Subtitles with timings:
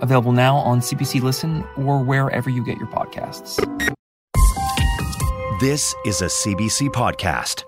[0.00, 3.56] available now on CBC Listen or wherever you get your podcasts.
[5.60, 7.64] This is a CBC podcast.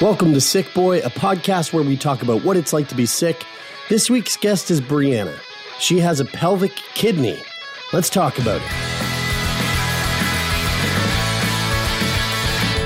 [0.00, 3.04] Welcome to Sick Boy, a podcast where we talk about what it's like to be
[3.04, 3.44] sick.
[3.88, 5.36] This week's guest is Breanna.
[5.80, 7.36] She has a pelvic kidney.
[7.92, 8.68] Let's talk about it.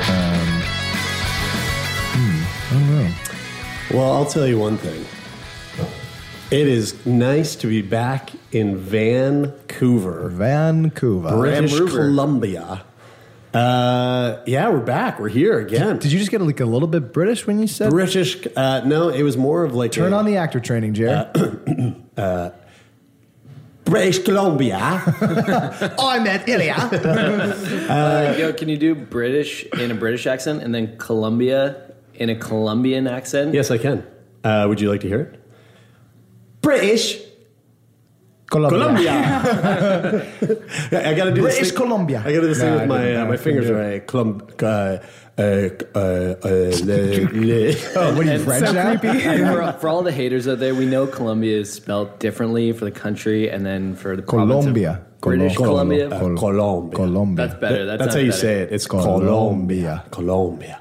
[0.08, 0.62] Um,
[2.14, 3.98] hmm, I don't know.
[3.98, 5.04] Well, I'll tell you one thing.
[6.52, 11.30] It is nice to be back in Vancouver, Vancouver.
[11.34, 11.96] British Vancouver.
[11.96, 12.84] Columbia.
[13.54, 15.18] Uh, yeah, we're back.
[15.18, 15.96] We're here again.
[15.98, 18.46] Did you just get like a little bit British when you said British?
[18.54, 21.24] Uh, no, it was more of like turn a- on the actor training, Jerry?
[23.84, 24.76] British Columbia.
[25.98, 26.76] I met Ilya.
[27.92, 32.36] Uh, yo, can you do British in a British accent and then Columbia in a
[32.36, 33.54] Colombian accent?
[33.54, 34.06] yes, I can.
[34.44, 35.41] Uh, would you like to hear it?
[36.62, 37.20] British
[38.50, 38.78] Colombia.
[38.78, 40.26] Columbia.
[41.10, 41.76] I got to do British this thing.
[41.78, 42.18] Columbia.
[42.20, 43.74] I got to do this thing No, with my uh, my fingers Yeah.
[43.76, 44.06] right.
[44.06, 44.46] Clumb.
[44.60, 44.98] Uh,
[45.38, 46.38] uh, uh, uh,
[46.84, 48.98] le- le- Oh, what are you French now?
[48.98, 52.90] For, for all the haters out there, we know Colombia is spelled differently for the
[52.90, 55.02] country and then for the province Colombia.
[55.22, 56.10] British Colo- Columbia.
[56.10, 56.96] uh, Col- Colombia.
[56.96, 57.46] Colombia.
[57.46, 57.84] That's better.
[57.86, 58.40] That That's sounds how you better.
[58.40, 58.72] say it.
[58.72, 59.24] It's Colombia.
[59.30, 60.04] Colombia.
[60.10, 60.80] Colombia.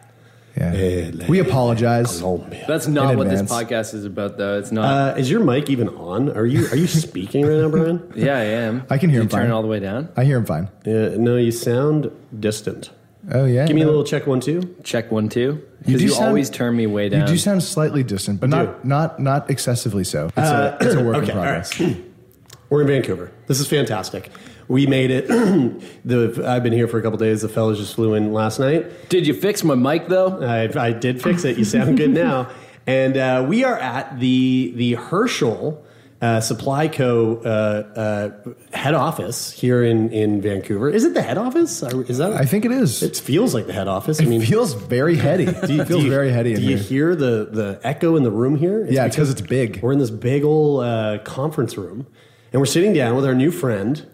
[0.57, 0.73] Yeah.
[0.73, 2.19] Eh, We apologize.
[2.19, 2.65] Colombia.
[2.67, 4.59] That's not In what this podcast is about, though.
[4.59, 5.15] It's not.
[5.15, 6.29] Uh, is your mic even on?
[6.35, 8.11] Are you are you speaking right now, Brian?
[8.15, 8.83] yeah, I am.
[8.89, 9.49] I can hear Did him you turn fine.
[9.49, 10.09] it all the way down.
[10.17, 10.65] I hear him fine.
[10.85, 12.91] Uh, no, you sound distant.
[13.31, 13.65] Oh yeah.
[13.65, 13.91] Give me a no.
[13.91, 14.75] little check one two.
[14.83, 15.39] Check one, two.
[15.41, 17.21] You Because do you, sound- always turn me way down.
[17.21, 20.27] You do sound slightly distant, but not not not excessively so.
[20.35, 21.79] It's, a, it's a work okay, in all progress.
[22.69, 23.31] We're in Vancouver.
[23.47, 24.29] This is fantastic.
[24.71, 25.27] We made it.
[26.05, 27.41] the I've been here for a couple days.
[27.41, 29.09] The fellas just flew in last night.
[29.09, 30.41] Did you fix my mic, though?
[30.41, 31.57] I, I did fix it.
[31.57, 32.49] You sound good now.
[32.87, 35.85] And uh, we are at the the Herschel
[36.21, 37.37] uh, Supply Co.
[37.43, 40.89] Uh, uh, head office here in, in Vancouver.
[40.89, 41.83] Is it the head office?
[41.83, 42.31] Is that?
[42.33, 43.03] I think it is.
[43.03, 44.21] it feels like the head office.
[44.21, 45.45] I it mean, feels very heady.
[45.67, 46.85] do you- it feels do you- very heady Do in you here.
[47.09, 48.85] hear the the echo in the room here?
[48.89, 49.81] Yeah, it's 'cause it's big.
[49.83, 52.07] We're in this big old uh, conference room,
[52.53, 54.05] and we're sitting down with our new friend,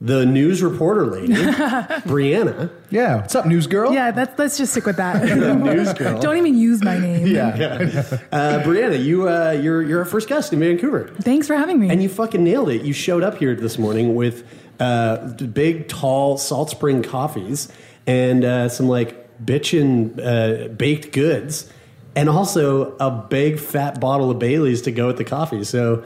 [0.00, 2.70] the news reporter lady, Breanna.
[2.90, 3.16] yeah.
[3.16, 3.92] What's up, news girl?
[3.94, 5.22] Yeah, that's, let's just stick with that.
[5.58, 6.20] news girl.
[6.20, 7.26] Don't even use my name.
[7.26, 8.02] Yeah.
[8.32, 11.88] Uh, Breanna, you uh, you're you're our first guest in Vancouver, Thanks for having me.
[11.88, 12.82] and you fucking nailed it.
[12.82, 14.44] You showed up here this morning with
[14.78, 17.68] uh, big, tall Salt Spring coffees
[18.06, 21.70] and uh, some like bitchin' uh, baked goods,
[22.14, 25.64] and also a big fat bottle of Bailey's to go with the coffee.
[25.64, 26.04] So,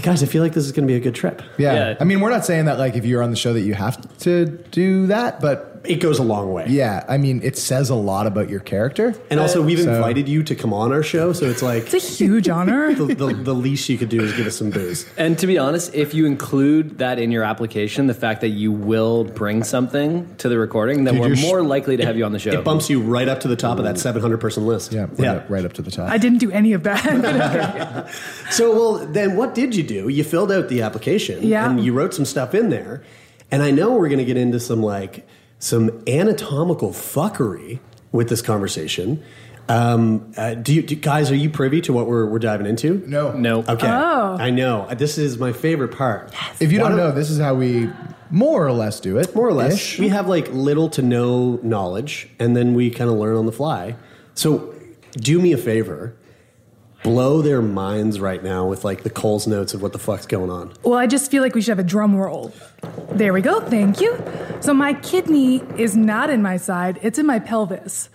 [0.00, 1.42] guys, I feel like this is going to be a good trip.
[1.58, 1.74] yeah.
[1.74, 1.96] Yeah.
[2.00, 4.18] I mean, we're not saying that like if you're on the show that you have
[4.18, 6.66] to do that, but It goes a long way.
[6.68, 9.14] yeah, I mean, it says a lot about your character.
[9.30, 11.94] And also, we've So- invited you to come on our show, so it's like it's
[11.94, 12.94] a huge honor.
[12.94, 15.06] the, the, the least you could do is give us some booze.
[15.16, 18.70] And to be honest, if you include that in your application, the fact that you
[18.70, 22.16] will bring something to the recording, then Dude, we're you're sh- more likely to have
[22.16, 22.50] you on the show.
[22.50, 23.98] It bumps you right up to the top of that mm.
[23.98, 24.92] 700 person list.
[24.92, 26.10] Yeah, right, Up, right up to the top.
[26.10, 28.08] I didn't do any of that.
[28.50, 30.08] So, well, then what did you do?
[30.08, 31.70] You filled out the application Yeah.
[31.70, 33.02] and you wrote some stuff in there.
[33.50, 35.26] And I know we're going to get into some like
[35.62, 37.78] some anatomical fuckery
[38.10, 39.22] with this conversation.
[39.68, 42.94] Um, uh, do you do, guys, are you privy to what we're, we're diving into?
[43.06, 43.60] no, no.
[43.60, 43.86] Okay.
[43.86, 44.36] Oh.
[44.40, 44.88] I know.
[44.92, 46.34] This is my favorite part.
[46.58, 47.88] If you Why don't know, this is how we
[48.28, 49.36] more or less do it.
[49.36, 49.74] more or less.
[49.74, 49.98] Ish.
[50.00, 53.52] We have like little to no knowledge, and then we kind of learn on the
[53.52, 53.94] fly.
[54.34, 54.74] So,
[55.12, 56.16] do me a favor,
[57.02, 60.50] blow their minds right now with like the Coles notes of what the fuck's going
[60.50, 60.72] on.
[60.84, 62.52] well, I just feel like we should have a drum roll.
[63.12, 63.60] There we go.
[63.60, 64.22] Thank you.
[64.60, 68.08] So my kidney is not in my side; it's in my pelvis.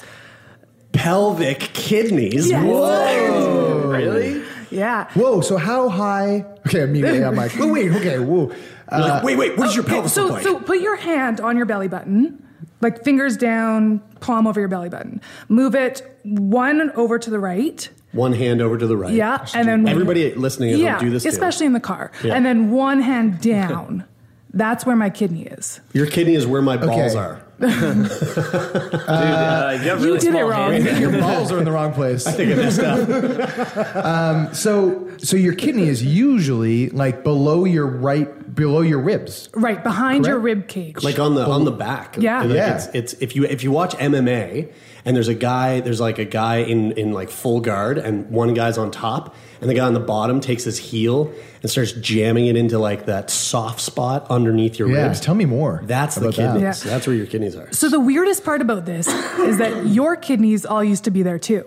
[0.93, 2.49] Pelvic kidneys.
[2.49, 2.63] Yes.
[2.65, 3.89] Whoa!
[3.91, 4.43] Really?
[4.71, 5.09] Yeah.
[5.13, 6.45] Whoa, so how high?
[6.65, 8.47] Okay, immediately I'm like, wait, wait, okay, whoa.
[8.91, 9.57] You're like, uh, wait, wait.
[9.57, 10.43] What does your Okay, pelvis so, look like?
[10.43, 12.43] so put your hand on your belly button,
[12.81, 15.21] like fingers down, palm over your belly button.
[15.49, 17.89] Move it one over to the right.
[18.13, 19.13] One hand over to the right.
[19.13, 21.23] Yeah, and then everybody listening at yeah, home do this.
[21.23, 21.29] too.
[21.29, 22.11] especially in the car.
[22.23, 22.35] Yeah.
[22.35, 24.05] And then one hand down.
[24.53, 25.81] That's where my kidney is.
[25.93, 27.17] Your kidney is where my balls Okay.
[27.17, 27.41] are.
[27.59, 30.71] Dude, uh, you have You did it wrong.
[30.73, 30.99] hands.
[31.01, 32.25] Your balls are in the wrong place.
[32.27, 34.55] I think I messed up.
[34.55, 39.49] So, so your kidney is usually like below your right below your ribs.
[39.53, 41.03] right behind your rib cage.
[41.03, 42.17] like on the on the back.
[42.17, 42.41] Yeah.
[42.43, 42.75] Like Yeah.
[42.75, 44.71] It's, it's if you if you watch MMA
[45.07, 48.53] and there's a guy there's like a guy in in like full guard and one
[48.53, 51.31] guy's on top and the guy on the bottom takes his heel
[51.63, 55.19] and starts jamming it into like that soft spot underneath your Yeah, ribs.
[55.19, 55.81] tell me more.
[55.85, 56.53] That's the about that.
[56.53, 56.85] kidneys.
[56.85, 56.91] Yeah.
[56.91, 57.71] That's where your kidneys are.
[57.71, 59.07] so the weirdest part about this
[59.39, 61.63] is that your kidneys all used to be there too.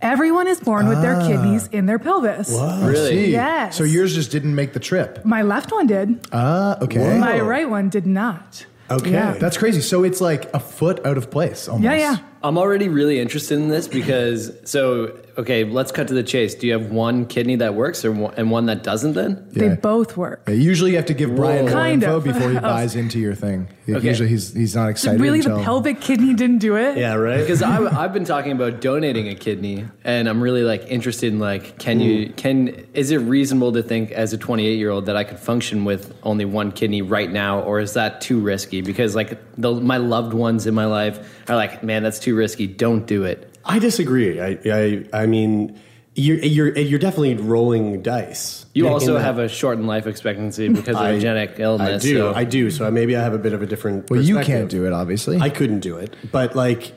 [0.00, 2.50] Everyone is born with their kidneys in their pelvis.
[2.50, 3.08] Really?
[3.26, 3.32] See.
[3.32, 3.74] Yes.
[3.76, 5.24] So yours just didn't make the trip.
[5.24, 6.28] My left one did.
[6.30, 7.18] Ah, okay.
[7.18, 8.66] My right one did not.
[8.90, 9.10] Okay.
[9.12, 9.32] Yeah.
[9.32, 9.80] That's crazy.
[9.80, 11.68] So it's like a foot out of place.
[11.68, 11.84] Almost.
[11.84, 12.16] Yeah, yeah.
[12.42, 16.54] I'm already really interested in this because so okay, let's cut to the chase.
[16.54, 19.12] Do you have one kidney that works or one, and one that doesn't?
[19.12, 20.42] Then They both work.
[20.46, 22.24] Yeah, usually you have to give Brian more info of.
[22.24, 23.68] before he buys into your thing.
[23.88, 24.06] Okay.
[24.06, 25.20] Usually he's he's not excited.
[25.20, 26.96] really, until, the pelvic kidney didn't do it?
[26.96, 27.40] Yeah, right?
[27.40, 31.78] because I've been talking about donating a kidney, and I'm really like interested in like,
[31.78, 35.24] can you can is it reasonable to think as a 28 year old that I
[35.24, 38.80] could function with only one kidney right now, or is that too risky?
[38.80, 42.66] Because like the, my loved ones in my life are like, man, that's too risky.
[42.66, 43.53] Don't do it.
[43.64, 44.40] I disagree.
[44.40, 45.80] I I, I mean
[46.16, 48.66] you're, you're you're definitely rolling dice.
[48.72, 49.22] You also that.
[49.22, 52.04] have a shortened life expectancy because of I- a genetic illness.
[52.04, 52.16] I do.
[52.18, 52.70] so- I do.
[52.70, 54.08] So maybe I have a bit of a different.
[54.10, 55.40] Well, you can't do it, obviously.
[55.40, 56.92] I couldn't do it, but like,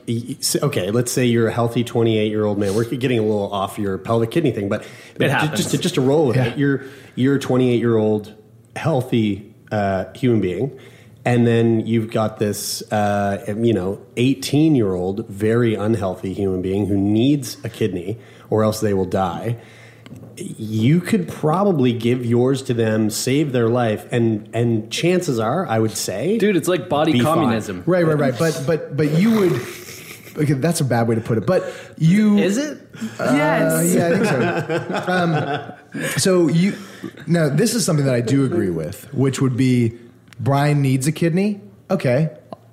[0.62, 2.74] okay, let's say you're a healthy 28 year old man.
[2.76, 4.86] We're getting a little off your pelvic kidney thing, but,
[5.16, 5.56] but happens.
[5.58, 6.44] just to, just to roll with Yeah.
[6.46, 6.84] it, you're
[7.16, 8.32] you're a 28 year old
[8.76, 10.78] healthy uh, human being,
[11.28, 16.86] and then you've got this uh, you know 18 year old very unhealthy human being
[16.86, 19.58] who needs a kidney, or else they will die.
[20.36, 25.78] You could probably give yours to them, save their life, and and chances are, I
[25.78, 27.34] would say, dude, it's like body Be fine.
[27.34, 27.82] communism.
[27.84, 28.38] right, right, right.
[28.38, 29.52] But but but you would.
[30.38, 31.46] Okay, that's a bad way to put it.
[31.46, 32.78] But you Is it?
[33.18, 33.18] Yes.
[33.18, 35.12] Uh, yeah, I think so.
[35.12, 36.74] Um, so you
[37.26, 39.98] now this is something that I do agree with, which would be
[40.40, 41.60] Brian needs a kidney.
[41.90, 42.30] Okay,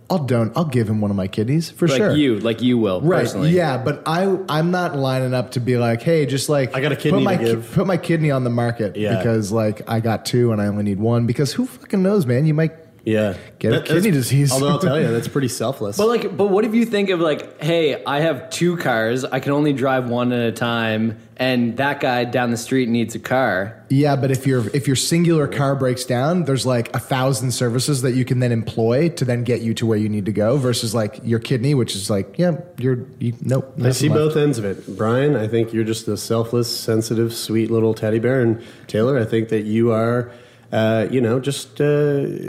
[0.10, 0.56] I'll don't.
[0.56, 1.98] I'll give him one of my kidneys for sure.
[1.98, 2.16] Like sure.
[2.16, 3.22] you, like you will Right.
[3.22, 3.52] personally.
[3.52, 6.92] Yeah, but I I'm not lining up to be like, hey, just like I got
[6.92, 7.72] a kidney put my to give.
[7.74, 9.18] put my kidney on the market Yeah.
[9.18, 12.46] because like I got two and I only need one because who fucking knows, man?
[12.46, 12.74] You might
[13.06, 14.52] Yeah, Get a kidney disease.
[14.52, 15.96] Although I'll tell you, that's pretty selfless.
[15.96, 19.24] But like, but what if you think of like, hey, I have two cars.
[19.24, 23.14] I can only drive one at a time, and that guy down the street needs
[23.14, 23.86] a car.
[23.90, 28.02] Yeah, but if your if your singular car breaks down, there's like a thousand services
[28.02, 30.58] that you can then employ to then get you to where you need to go.
[30.58, 33.72] Versus like your kidney, which is like, yeah, you're you, nope.
[33.84, 34.20] I see left.
[34.20, 34.98] both ends of it.
[34.98, 38.42] Brian, I think you're just a selfless, sensitive, sweet little teddy bear.
[38.42, 40.32] And Taylor, I think that you are,
[40.72, 41.86] uh, you know, just uh,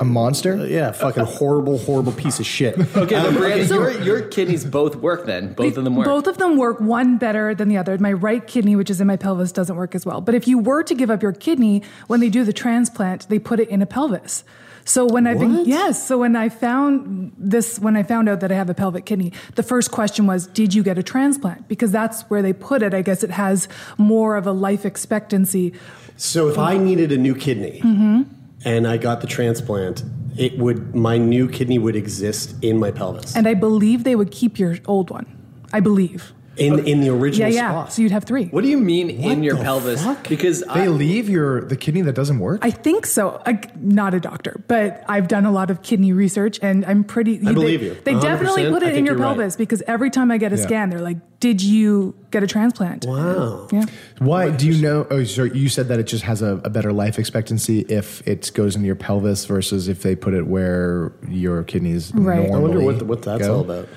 [0.01, 0.67] a monster.
[0.67, 2.77] yeah, fucking horrible, horrible piece of shit.
[2.97, 5.53] Okay, Um, Breanna, so- your your kidneys both work then.
[5.53, 6.07] Both of them work.
[6.07, 7.97] Both of them work, one better than the other.
[7.99, 10.21] My right kidney, which is in my pelvis, doesn't work as well.
[10.21, 13.39] But if you were to give up your kidney, when they do the transplant, they
[13.39, 14.45] put it in a pelvis.
[14.89, 18.53] So when I've been yes, so when I found this, when I found out that
[18.53, 21.67] I have a pelvic kidney, the first question was, did you get a transplant?
[21.67, 22.95] Because that's where they put it.
[22.95, 23.67] I guess it has
[23.99, 25.73] more of a life expectancy.
[26.17, 28.23] So if I needed a new kidney Mm-hmm.
[28.65, 30.03] and I got the transplant,
[30.37, 34.31] it would my new kidney would exist in my pelvis And I believe they would
[34.31, 35.27] keep your old one.
[35.73, 36.33] I believe.
[36.57, 37.71] In in the Yeah, original yeah.
[37.71, 37.93] spot.
[37.93, 38.47] So you'd have three.
[38.47, 40.03] what do you mean in your the pelvis?
[40.03, 40.29] fuck?
[40.29, 42.61] Because They I, leave your the kidney that doesn't work.
[42.63, 43.41] I think so.
[43.47, 47.41] I, not a doctor, but I've done a lot of kidney research, and I'm pretty.
[47.47, 47.97] I believe they, you.
[48.05, 49.35] They definitely put it in your you're right.
[49.37, 50.63] pelvis because every time I get a Yeah.
[50.63, 53.69] scan, they're like, "Did you get a transplant?" Wow.
[53.73, 53.85] Yeah.
[54.19, 55.07] Why do you know?
[55.11, 58.51] Oh, so you said that it just has a, a better life expectancy if it
[58.55, 62.41] goes into your pelvis versus if they put it where your kidneys Right.
[62.41, 62.55] I normally.
[62.55, 63.55] I wonder what what that's go?
[63.57, 63.89] all about.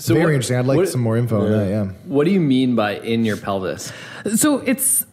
[0.00, 0.56] So Very what- interesting.
[0.56, 1.68] I'd like what- some more info on that.
[1.68, 1.84] Yeah.
[2.06, 3.92] What do you mean by in your pelvis?
[4.34, 5.06] So it's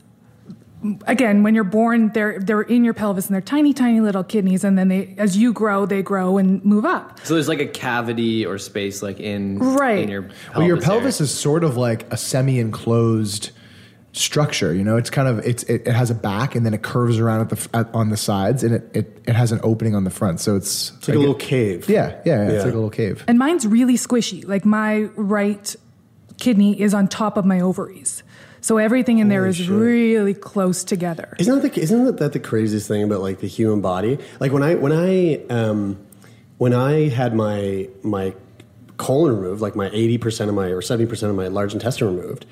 [1.08, 4.64] again when you're born, they're they're in your pelvis and they're tiny, tiny little kidneys,
[4.64, 7.20] and then they, as you grow, they grow and move up.
[7.24, 10.00] So there's like a cavity or space like in Right.
[10.00, 10.86] in your pelvis Well, your area.
[10.88, 13.52] pelvis is sort of like a semi-enclosed
[14.18, 14.74] structure.
[14.74, 17.20] You know, it's kind of it's it, it has a back and then it curves
[17.20, 20.04] around at the at, on the sides and it, it it has an opening on
[20.04, 20.40] the front.
[20.40, 21.90] So it's It's like a little cave.
[21.90, 23.24] yeah, yeah, yeah, it's like a little cave.
[23.28, 24.48] And mine's really squishy.
[24.48, 25.76] Like my right
[26.38, 28.24] kidney is on top of my ovaries,
[28.62, 29.70] so everything in there Holy is shit.
[29.70, 31.36] really close together.
[31.40, 34.20] Isn't that the, isn't that the craziest thing about like the human body?
[34.40, 35.98] Like when I when I um,
[36.58, 38.34] when I had my my
[38.98, 42.08] colon removed, like my eighty percent of my or seventy percent of my large intestine
[42.16, 42.46] removed,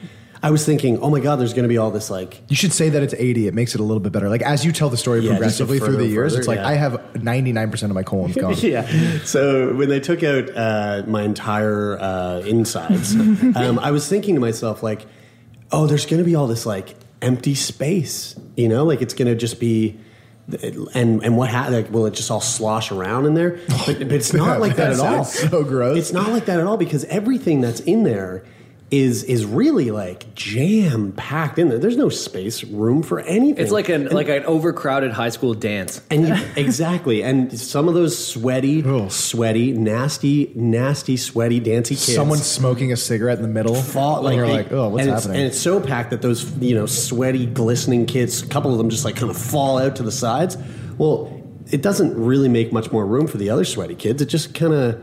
[0.45, 2.71] I was thinking, oh my god, there's going to be all this like You should
[2.71, 3.47] say that it's 80.
[3.47, 4.29] It makes it a little bit better.
[4.29, 6.67] Like as you tell the story Yeah, progressively through the years, further, it's like yeah.
[6.67, 8.53] I have 99% of my colons gone.
[8.59, 8.87] yeah.
[9.23, 13.15] So when they took out uh, my entire uh, insides,
[13.55, 15.07] um, I was thinking to myself, like,
[15.71, 19.27] oh, there's going to be all this like empty space, you know, like it's going
[19.27, 19.99] to just be
[20.93, 23.59] and and what ha- like will it just all slosh around in there?
[23.87, 25.23] But, but it's not like that, That at all.
[25.23, 25.97] so gross.
[25.97, 28.45] It's not like that at all because everything that's in there
[28.91, 31.79] is is really like jam packed in there.
[31.79, 33.61] There's no space room for anything.
[33.63, 36.01] It's like an And- like an overcrowded high school dance.
[36.11, 42.13] and you, exactly, and some of those sweaty, sweaty, nasty, nasty, sweaty, dancy kids.
[42.15, 43.73] Someone smoking a cigarette in the middle.
[43.75, 45.41] fall and you're like, oh, what's and It's, happening?
[45.41, 48.89] and it's so packed that those you know sweaty, glistening kids, a couple of them
[48.91, 50.57] just like kind of fall out to the sides.
[50.99, 51.31] Well,
[51.71, 54.21] it doesn't really make much more room for the other sweaty kids.
[54.21, 55.01] It just kind of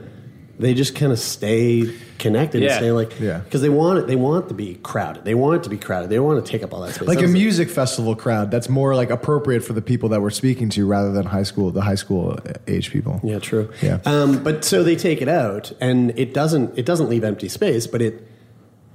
[0.62, 2.69] they just kind of stay connected Yeah.
[2.71, 3.38] and stay like Yeah.
[3.40, 4.07] because they want it.
[4.07, 5.25] They want it to be crowded.
[5.25, 6.09] They want it to be crowded.
[6.09, 7.09] They don't want to take up all that space.
[7.09, 10.31] like a That's- music festival crowd that's more like appropriate for the people that we're
[10.31, 12.38] speaking to rather than high school the high school
[12.69, 13.69] age people Yeah, true.
[13.83, 13.99] Yeah.
[14.07, 17.87] Um, but so they take it out, and it doesn't it doesn't leave empty space,
[17.87, 18.26] but it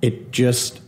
[0.01, 0.79] it just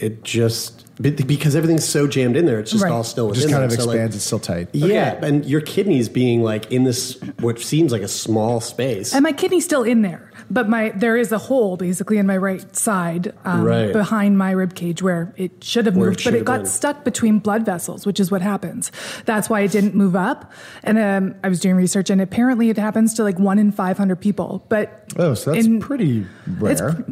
[0.00, 2.92] it just be- because everything's so jammed in there, it's just Right.
[2.92, 3.78] all still it within just kind of there.
[3.78, 7.60] So, like, expands it's still tight Yeah, and your kidneys being like in this what
[7.60, 9.14] seems like a small space.
[9.14, 12.36] And my kidney's still in there, but my there is a hole basically in my
[12.36, 13.92] right side um, Right.
[13.92, 16.56] behind my rib cage where it should have Where it moved, should but it got
[16.58, 16.66] been.
[16.66, 18.90] stuck between blood vessels, which is what happens.
[19.24, 20.50] That's why it didn't move up.
[20.82, 23.98] And um, I was doing research, and apparently it happens to like one in five
[23.98, 24.64] hundred people.
[24.68, 26.26] But oh so that's in- pretty
[26.62, 27.04] it's rare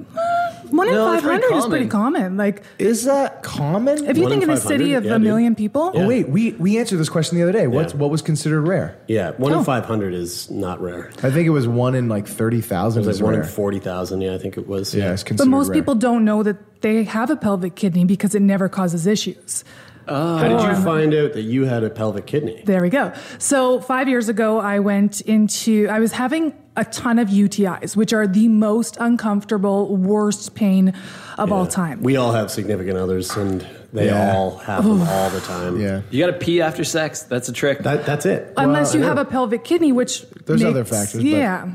[0.70, 2.20] one in No, five it's pretty hundred is pretty common.
[2.22, 2.36] common.
[2.36, 5.18] Like is that common if you One think in in a city of Yeah, a
[5.18, 5.22] dude.
[5.22, 7.98] million people, oh wait we we answered this question the other day what's Yeah.
[8.00, 9.58] what was considered rare yeah, one Oh.
[9.58, 11.10] in five hundred is not rare.
[11.22, 13.48] i think it was one in like 30,000 It was is like one rare in
[13.48, 14.20] forty thousand.
[14.20, 14.94] Yeah, I think it was.
[14.94, 15.50] yeah it's considered.
[15.50, 15.74] but most rare.
[15.78, 19.64] people don't know that they have a pelvic kidney because it never causes issues.
[20.08, 20.36] Oh.
[20.38, 22.62] How did you find out that you had a pelvic kidney?
[22.64, 23.12] There we go.
[23.38, 28.12] So five years ago, I went into, I was having a ton of UTIs, which
[28.12, 30.92] are the most uncomfortable, worst pain
[31.38, 32.02] of all time.
[32.02, 34.34] We all have significant others, and they Yeah.
[34.34, 35.80] all have them all the time.
[35.80, 37.22] yeah You got to pee after sex.
[37.22, 37.78] That's a trick.
[37.80, 38.52] that, that's it.
[38.58, 41.66] Unless Well, you I have a pelvic kidney, which There's makes- other factors, but- Yeah,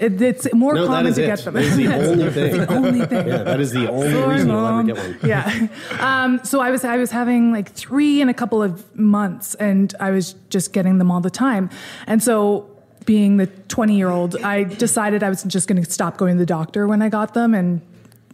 [0.00, 1.26] It- it's more No, common to it.
[1.26, 1.54] get them.
[1.54, 2.66] That is the only thing.
[2.68, 3.26] only thing.
[3.28, 5.18] Yeah, that is the only Sorry, reason you'll ever get one.
[5.24, 5.68] Yeah.
[6.00, 9.94] Um, so I was I was having like three in a couple of months, and
[10.00, 11.70] I was just getting them all the time.
[12.06, 12.66] And so,
[13.04, 16.38] being the twenty year old, I decided I was just going to stop going to
[16.38, 17.80] the doctor when I got them and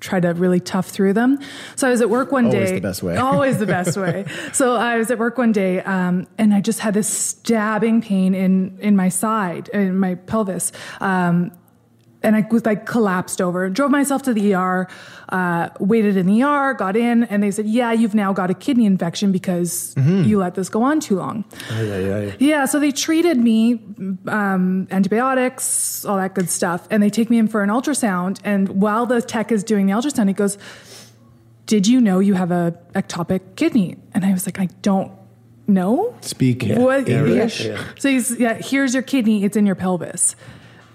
[0.02, 1.38] try to really tough through them.
[1.76, 2.66] So I was at work one Always day.
[2.66, 3.16] Always the best way.
[3.16, 4.26] Always the best way.
[4.52, 8.34] So I was at work one day, um, and I just had this stabbing pain
[8.34, 10.72] in in my side, in my pelvis.
[11.00, 11.52] Um,
[12.22, 13.68] and I was like collapsed over.
[13.70, 14.88] Drove myself to the ER,
[15.30, 18.54] uh, waited in the ER, got in, and they said, "Yeah, you've now got a
[18.54, 20.24] kidney infection because Mm-hmm.
[20.28, 22.36] you let this go on too long." Ay, ay, ay.
[22.38, 23.80] Yeah, so they treated me,
[24.28, 28.38] um, antibiotics, all that good stuff, and they take me in for an ultrasound.
[28.44, 30.58] And while the tech is doing the ultrasound, he goes,
[31.66, 35.10] "Did you know you have a ectopic kidney?" And I was like, "I don't
[35.66, 37.08] know." speak What?
[37.08, 37.78] english yeah.
[37.98, 40.34] So he's yeah, here's your kidney, it's in your pelvis.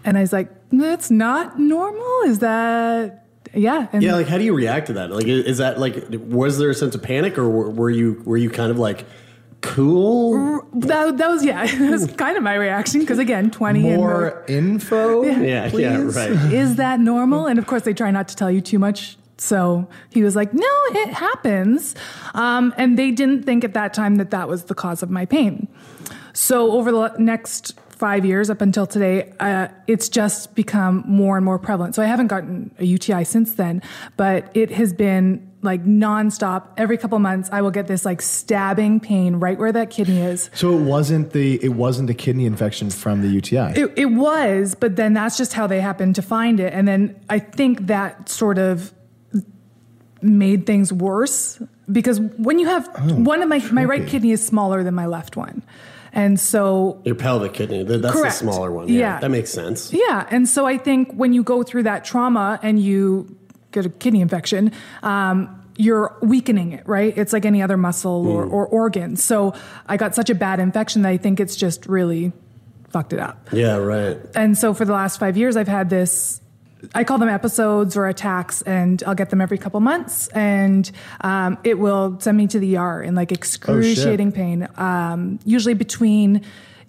[0.03, 2.21] And I was like, that's not normal?
[2.25, 3.87] Is that yeah?
[3.93, 5.11] And Yeah, like how do you react to that?
[5.11, 8.21] Like, is is that like was there a sense of panic, or were were you
[8.25, 9.05] were you kind of like
[9.61, 10.61] cool?
[10.73, 15.23] that, that was yeah, that was kind of my reaction because again, twenty more info
[15.23, 15.81] Yeah, please?
[15.81, 16.53] yeah, right.
[16.53, 17.47] is that normal?
[17.47, 19.17] And of course, they try not to tell you too much.
[19.39, 21.93] So he was like, no, it happens.
[22.33, 25.25] Um, and they didn't think at that time that that was the cause of my
[25.27, 25.67] pain.
[26.33, 31.45] So over the next five years up until today, uh, it's just become more and
[31.45, 31.95] more prevalent.
[31.95, 33.81] So I haven't gotten a UTI since then,
[34.15, 36.67] but it has been like nonstop.
[36.77, 40.49] Every couple months, I will get this like stabbing pain right where that kidney is.
[40.53, 44.75] so it wasn't the it wasn't a kidney infection from the uti It, it was,
[44.75, 46.73] but then that's just how they happened to find it.
[46.73, 48.93] And then I think that sort of
[50.21, 51.61] made things worse
[51.91, 55.35] because when you have one of my my right kidney is smaller than my left
[55.35, 55.63] one,
[56.17, 58.33] and so Your pelvic kidney, that's Correct.
[58.33, 58.89] the smaller one.
[58.89, 59.19] Yeah, Yeah.
[59.21, 59.93] that makes sense.
[59.93, 63.37] yeah, and so I think when you go through that trauma and you
[63.71, 64.71] get a kidney infection.
[65.03, 67.15] Um, you're weakening it, right?
[67.15, 69.15] It's like any other muscle or, or organ.
[69.15, 69.53] So
[69.85, 72.31] I got such a bad infection that I think it's just really
[72.89, 73.47] fucked it up.
[73.51, 74.17] Yeah, right.
[74.33, 76.41] And so for the last five years, I've had this.
[76.93, 80.89] I call them episodes or attacks, and I'll get them every couple months, and
[81.21, 84.67] um, it will send me to the ER in like excruciating pain.
[84.77, 86.43] Um, usually between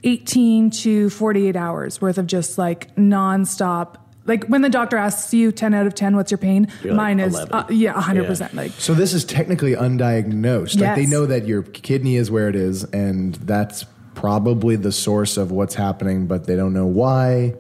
[0.05, 3.97] 18 to 48 hours worth of just like nonstop.
[4.27, 6.69] Like when the doctor asks you 10 out of 10, what's your pain?
[6.83, 7.53] You're like Mine is 11.
[7.55, 8.53] uh, yeah, 100%.
[8.55, 10.79] Like So this is technically undiagnosed.
[10.81, 15.37] Like they know that your kidney is where it is, and that's probably the source
[15.37, 17.55] of what's happening, but they don't know why.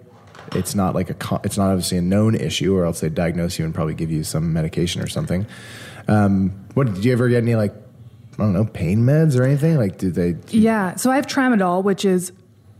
[0.54, 1.40] It's not like a.
[1.44, 4.24] It's not obviously a known issue, or else they diagnose you and probably give you
[4.24, 5.46] some medication or something.
[6.08, 7.74] Um, what did you ever get any like
[8.38, 9.76] I don't know pain meds or anything?
[9.76, 10.36] Like, do they?
[10.48, 10.96] Yeah.
[10.96, 12.32] So I have tramadol, which is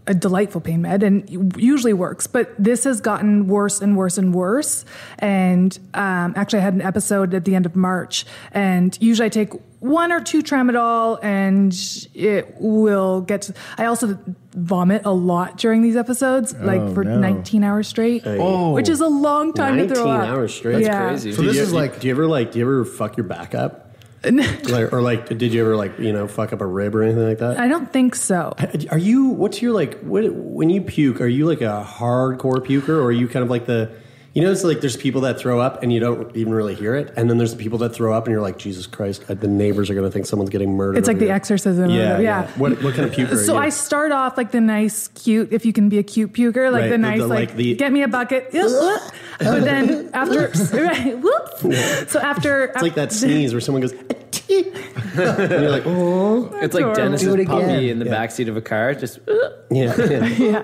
[0.06, 4.34] a delightful pain med and usually works, but this has gotten worse and worse and
[4.34, 4.84] worse.
[5.18, 9.28] And um, actually, I had an episode at the end of March, and usually I
[9.28, 11.72] take one or two tramadol, and
[12.14, 13.42] it will get.
[13.42, 14.18] To, I also
[14.52, 17.18] vomit a lot during these episodes, oh, like Oh, for no.
[17.18, 18.72] 19 hours straight, Oh.
[18.72, 20.84] which is a long time to throw up 19 hours straight.
[20.84, 21.32] that's yeah.
[21.32, 23.84] So this is like, do you ever like, do you ever fuck your back up?
[24.24, 27.22] like, or like, did you ever like, you know, fuck up a rib or anything
[27.22, 27.60] like that?
[27.60, 28.52] I don't think so.
[28.90, 29.28] Are you?
[29.28, 30.00] What's your like?
[30.00, 33.50] What, when you puke, are you like a hardcore puker, or are you kind of
[33.50, 33.92] like the?
[34.34, 36.94] You know, it's like there's people that throw up and you don't even really hear
[36.94, 39.34] it, and then there's the people that throw up and you're like, Jesus Christ, uh,
[39.34, 40.98] the neighbors are going to think someone's getting murdered.
[40.98, 41.90] It's like the exorcism.
[41.90, 42.20] Yeah, yeah.
[42.20, 42.46] yeah.
[42.56, 43.36] What what kind of puker?
[43.44, 43.66] So are you?
[43.66, 45.52] I start off like the nice, cute.
[45.52, 47.56] If you can be a cute puker, like Right, the the- nice, the, like, like,
[47.56, 48.50] the- get me a bucket.
[48.52, 52.12] but then after, right, whoops.
[52.12, 53.94] So after, it's like that sneeze where someone goes,
[54.50, 56.94] and you're like, oh, It's like horrible.
[56.94, 57.84] Dennis's Do it puppy again.
[57.84, 58.14] in the Yeah.
[58.14, 58.94] backseat of a car.
[58.94, 59.32] Just uh.
[59.70, 59.94] yeah.
[60.38, 60.62] yeah.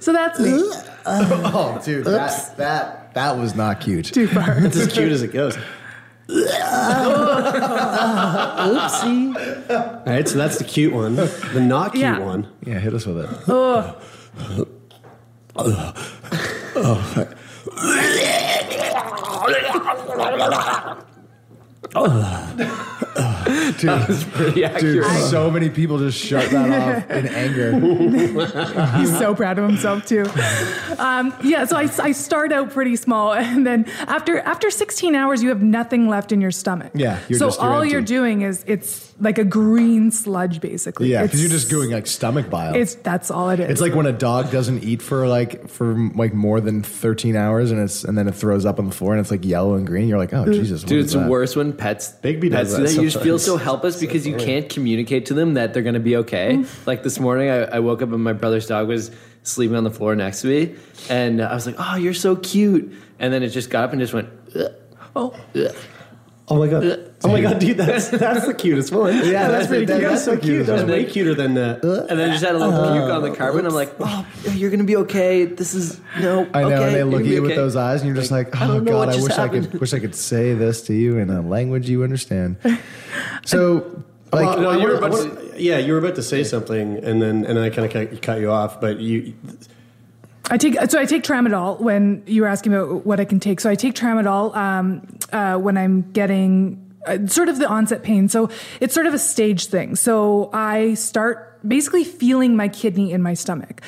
[0.00, 0.52] So that's me.
[1.04, 4.06] Uh, oh, dude, that, that that was not cute.
[4.06, 4.56] Too far.
[4.64, 5.56] It's as cute as it goes.
[8.62, 9.70] Oopsie.
[9.70, 11.16] All right, so that's the cute one.
[11.16, 12.18] The not cute Yeah.
[12.20, 12.48] one.
[12.64, 13.28] Yeah, hit us with it.
[13.48, 13.96] Oh.
[15.56, 15.92] oh
[23.78, 26.70] Dude, That was pretty dude, so many people just shut that
[27.04, 27.72] off in anger.
[28.98, 30.24] He's so proud of himself too.
[30.98, 35.42] Um, yeah, so I, I start out pretty small, and then after after 16 hours,
[35.42, 36.90] you have nothing left in your stomach.
[36.94, 37.92] Yeah, you're so just- you're all empty.
[37.92, 41.08] you're doing is it's like a green sludge, basically.
[41.08, 42.74] Yeah, because you're just doing like stomach bile.
[42.74, 43.70] It's that's all it is.
[43.70, 47.70] It's like when a dog doesn't eat for like for like more than 13 hours,
[47.70, 49.86] and it's and then it throws up on the floor, and it's like yellow and
[49.86, 50.08] green.
[50.08, 51.30] You're like, oh Jesus, what Dude, is it's that?
[51.30, 52.94] worse when pets Bigby pets does do that that.
[52.96, 56.00] You just feel so helpless because you can't communicate to them that they're going to
[56.00, 56.56] be okay.
[56.56, 56.86] Mm.
[56.86, 59.12] Like this morning, I, I woke up and my brother's dog was
[59.44, 60.74] sleeping on the floor next to me,
[61.08, 64.00] and I was like, "Oh, you're so cute," and then it just got up and
[64.00, 64.28] just went.
[64.56, 64.72] Ugh.
[65.14, 65.38] Oh.
[65.54, 65.74] Ugh.
[66.52, 67.14] Oh my god!
[67.24, 69.14] Oh my god, dude, that's that's the cutest one.
[69.24, 70.10] Yeah, that's pretty that- cute.
[70.10, 70.66] That's so cute.
[70.66, 73.22] That's cutest way cuter than uh, And then I just had a little puke on
[73.22, 73.60] the carpet.
[73.60, 75.46] And I'm like, "Oh, you're going to be okay.
[75.46, 78.02] This is no." I know, okay, and they look at be you with those eyes,
[78.02, 80.14] and you're just like, "Oh don't God, I just wish I could, wish I could
[80.14, 82.56] say this to you in a language you understand."
[83.46, 86.98] So, like, well, no, you were about wanna- yeah, you were about to say something,
[87.02, 89.32] and then and then I kind of cut, cut you off, but you.
[90.52, 93.58] I take so I take tramadol when you were asking about what I can take.
[93.58, 98.28] So I take tramadol um, uh, when I'm getting uh, sort of the onset pain.
[98.28, 99.96] So it's sort of a stage thing.
[99.96, 103.80] So I start basically feeling my kidney in my stomach,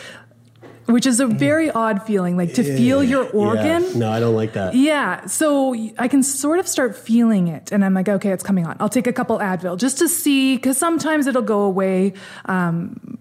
[0.87, 3.83] which is a very odd feeling, like to feel your organ.
[3.83, 3.99] Yeah.
[3.99, 4.75] No, I don't like that.
[4.75, 8.67] Yeah, so I can sort of start feeling it, and I'm like, okay, it's coming
[8.67, 8.77] on.
[8.81, 12.15] I'll take a couple Advil just to see, because sometimes it'll go away
[12.47, 13.19] um,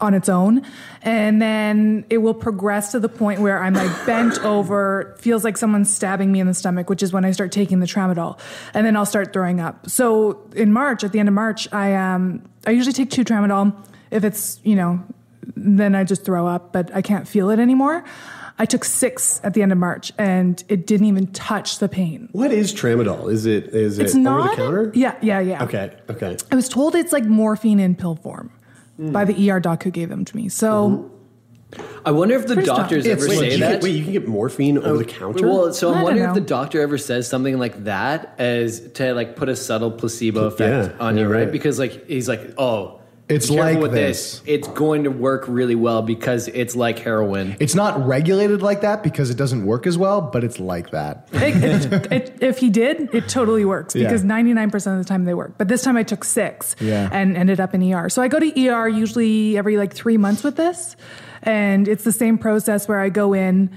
[0.00, 0.62] on its own,
[1.02, 5.56] and then it will progress to the point where I'm like bent over, feels like
[5.56, 8.38] someone's stabbing me in the stomach, which is when I start taking the tramadol,
[8.74, 9.88] and then I'll start throwing up.
[9.88, 13.74] So in March, at the end of March, I um, I usually take two tramadol.
[14.10, 15.02] If it's you know,
[15.56, 18.04] then I just throw up, but I can't feel it anymore.
[18.58, 22.30] I took six at the end of March, and it didn't even touch the pain.
[22.32, 23.30] What is tramadol?
[23.30, 24.92] Is it is It's it not over the counter?
[24.94, 25.64] Yeah, yeah, yeah.
[25.64, 25.94] Okay.
[26.08, 26.36] Okay.
[26.50, 28.50] I was told it's like morphine in pill form
[28.98, 30.48] by the ER doc who gave them to me.
[30.48, 31.10] So
[32.04, 33.72] I wonder if the Pretty doctors It's- ever Wait, say that.
[33.74, 35.46] Get, wait, you can get morphine over the counter?
[35.46, 38.80] Well, so I I'm don't wondering if the doctor ever says something like that as
[38.94, 41.38] to like put a subtle placebo effect Yeah, on yeah, you, right?
[41.44, 41.52] right.
[41.52, 44.40] Because like he's like, oh, It's be like with this.
[44.46, 47.56] It's going to work really well because it's like heroin.
[47.58, 51.28] it's not regulated like that because it doesn't work as well, but it's like that.
[51.32, 54.04] it, it, it, if he did, it totally works Yeah.
[54.04, 55.54] because 99% of the time they work.
[55.58, 57.08] But this time I took six Yeah.
[57.10, 58.08] and ended up in ER.
[58.08, 60.94] So I go to ER usually every like three months with this.
[61.42, 63.70] And it's the same process where I go in,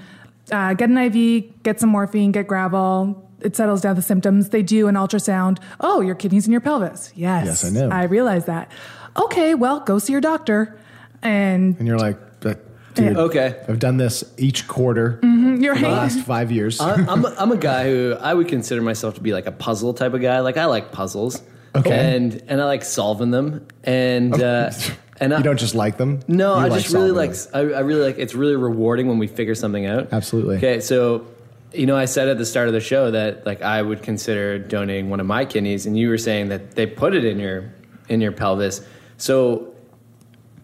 [0.51, 3.23] uh, get an IV, get some morphine, get Gravol.
[3.41, 4.49] It settles down the symptoms.
[4.49, 5.59] They do an ultrasound.
[5.79, 7.11] Oh, your kidneys and your pelvis.
[7.15, 7.45] Yes.
[7.45, 7.89] Yes, I know.
[7.89, 8.69] I realize that.
[9.17, 10.77] Okay, well, go see your doctor.
[11.21, 12.59] And And you're like, "But,
[12.95, 13.55] dude, Okay.
[13.67, 16.79] I've done this each quarter you're for the last five years.
[16.79, 19.51] I- I'm a, I'm a guy who I would consider myself to be like a
[19.51, 20.39] puzzle type of guy.
[20.39, 21.41] Like I like puzzles,
[21.75, 22.15] Okay.
[22.15, 24.71] and and I like solving them, and uh,
[25.19, 26.21] and I, you don't just like them.
[26.29, 27.31] No, You I like just really like.
[27.53, 28.17] I, I really like.
[28.17, 30.07] It's really rewarding when we figure something out.
[30.13, 30.55] Absolutely.
[30.57, 31.25] Okay, so
[31.73, 34.57] you know, I said at the start of the show that like I would consider
[34.57, 37.65] donating one of my kidneys, and you were saying that they put it in your
[38.07, 38.81] in your pelvis.
[39.19, 39.73] So,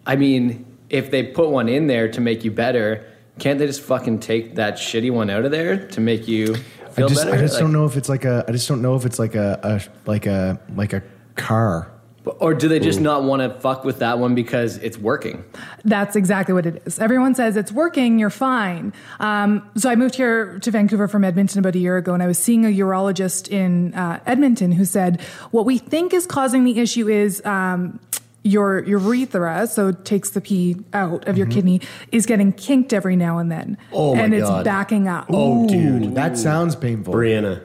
[0.04, 3.06] I mean, if they put one in there to make you better,
[3.38, 6.54] can't they just fucking take that shitty one out of there to make you
[6.90, 7.36] feel I just, better?
[7.36, 8.44] I just Like- don't know if it's like a.
[8.48, 11.02] I just don't know if it's like a, a like a like a
[11.36, 11.92] car.
[12.40, 15.44] Or do they just not want to fuck with that one because it's working?
[15.84, 16.98] That's exactly what it is.
[16.98, 18.92] Everyone says it's working, you're fine.
[19.20, 22.26] Um, so I moved here to Vancouver from Edmonton about a year ago, and I
[22.26, 25.20] was seeing a urologist in uh, Edmonton who said
[25.52, 27.44] what we think is causing the issue is.
[27.44, 28.00] Um,
[28.46, 31.80] your urethra, so it takes the pee out of your kidney,
[32.12, 33.76] is getting kinked every now and then.
[33.80, 33.94] Mm-hmm.
[33.94, 34.64] Oh my and it's God.
[34.64, 35.26] backing up.
[35.28, 36.14] Oh, dude.
[36.14, 37.12] That sounds painful.
[37.12, 37.62] Breanna,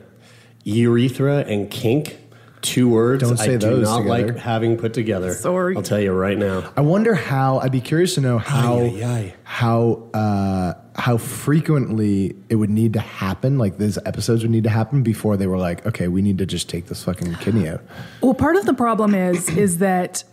[0.63, 2.17] urethra and kink,
[2.62, 4.10] two words Don't say I do not together.
[4.28, 5.34] like having put together.
[5.34, 5.76] Sorry.
[5.76, 6.72] I'll tell you right now.
[6.78, 7.60] I wonder how.
[7.60, 9.36] I'd be curious to know how Ay, ay, ay.
[9.44, 13.58] how uh, how frequently it would need to happen.
[13.58, 16.46] Like these episodes would need to happen before they were like, okay, we need to
[16.46, 17.82] just take this fucking kidney out.
[18.22, 20.24] Well, part of the problem is is that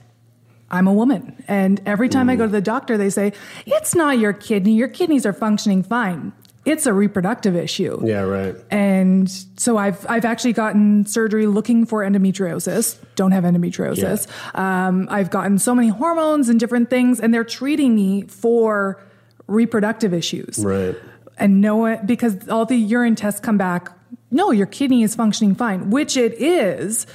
[0.71, 3.33] I'm a woman, and every time I go to the doctor, they say
[3.67, 4.75] it's not your kidney.
[4.75, 6.33] Your kidneys are functioning fine.
[6.67, 7.99] It's a reproductive issue.
[8.05, 8.55] Yeah, right.
[8.71, 12.99] And so I've I've actually gotten surgery looking for endometriosis.
[13.15, 14.27] Don't have endometriosis.
[14.55, 19.03] Um, I've gotten so many hormones and different things, and they're treating me for
[19.47, 20.63] reproductive issues.
[20.63, 20.95] Right.
[21.39, 23.91] And no one because all the urine tests come back.
[24.31, 27.07] No, your kidney is functioning fine, which it is.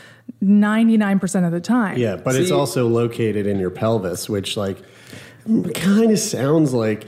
[0.44, 1.98] 99% of the time.
[1.98, 4.78] Yeah, but it's also located in your pelvis, which like
[5.74, 7.08] kind of sounds like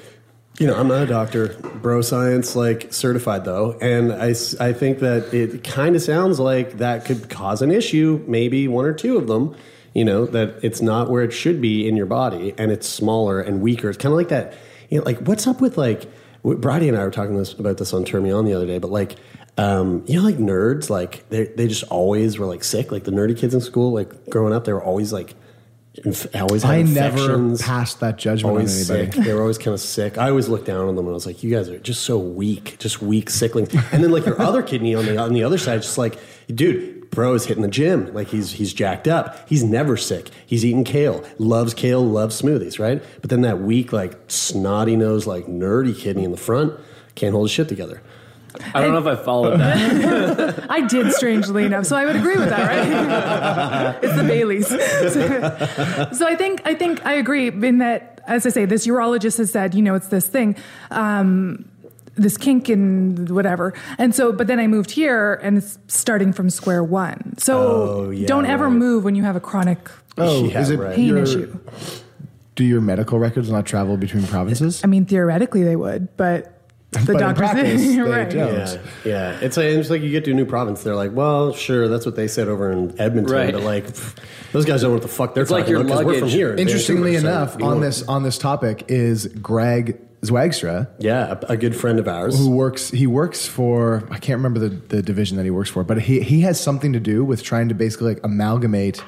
[0.59, 1.49] you know, I'm not a doctor,
[1.81, 6.77] bro science like certified though, and I, I think that it kind of sounds like
[6.77, 9.55] that could cause an issue, maybe one or two of them.
[9.93, 13.41] You know that it's not where it should be in your body, and it's smaller
[13.41, 13.89] and weaker.
[13.89, 14.53] It's kind of like that.
[14.89, 16.09] You know, like what's up with like
[16.43, 18.79] Brady and I were talking this, about this on Turn Me On the other day,
[18.79, 19.17] but like.
[19.57, 22.91] Um, you know, like nerds, like they they just always were like sick.
[22.91, 25.33] Like the nerdy kids in school, like growing up, they were always like,
[26.03, 29.11] inf- always had I never passed that judgment on always anybody.
[29.11, 29.25] sick.
[29.25, 30.17] They were always kind of sick.
[30.17, 32.17] I always looked down on them and I was like, "You guys are just so
[32.17, 35.57] weak, just weak sicklings." And then like your other kidney on the on the other
[35.57, 36.19] side, just like,
[36.53, 38.13] dude, bro is hitting the gym.
[38.13, 39.47] Like he's he's jacked up.
[39.47, 40.31] He's never sick.
[40.45, 43.01] He's eating kale, loves kale, loves smoothies, right?
[43.21, 46.77] But then that weak, like snotty nose, like nerdy kidney in the front
[47.15, 48.01] can't hold his shit together.
[48.73, 50.65] I don't know if I followed that.
[50.69, 51.85] I did, strangely enough.
[51.85, 53.99] So I would agree with that, right?
[54.03, 54.67] it's the Baileys.
[54.67, 59.37] So, so I think I think I agree in that, as I say, this urologist
[59.37, 60.55] has said, you know, it's this thing.
[60.91, 61.65] Um,
[62.17, 63.73] this kink and whatever.
[63.97, 67.37] And so, but then I moved here and it's starting from square one.
[67.37, 68.73] So Oh, yeah, don't ever right.
[68.73, 70.95] move when you have a chronic Oh, Yeah, is it right.
[70.95, 71.59] pain your- issue.
[72.55, 74.81] Do your medical records not travel between provinces?
[74.81, 76.54] I mean, theoretically they would, but
[76.97, 78.29] the But in doctors practice, they right.
[78.29, 78.53] don't.
[78.55, 79.39] Yeah, yeah.
[79.41, 80.83] It's like, it's like you get to a new province.
[80.83, 83.53] They're like, well, sure, that's what they said over in Edmonton, Right.
[83.53, 84.15] but like, pff,
[84.51, 86.19] those guys don't know what the fuck they're It's like talking your about 'cause we're
[86.19, 86.55] from here.
[86.55, 91.57] Interestingly Vancouver, enough, you on this on this topic is Greg Zwagstra, yeah, a, a
[91.57, 92.37] good friend of ours.
[92.37, 95.83] who works he works for I can't remember the, the division that he works for,
[95.83, 99.03] but he he has something to do with trying to basically like amalgamate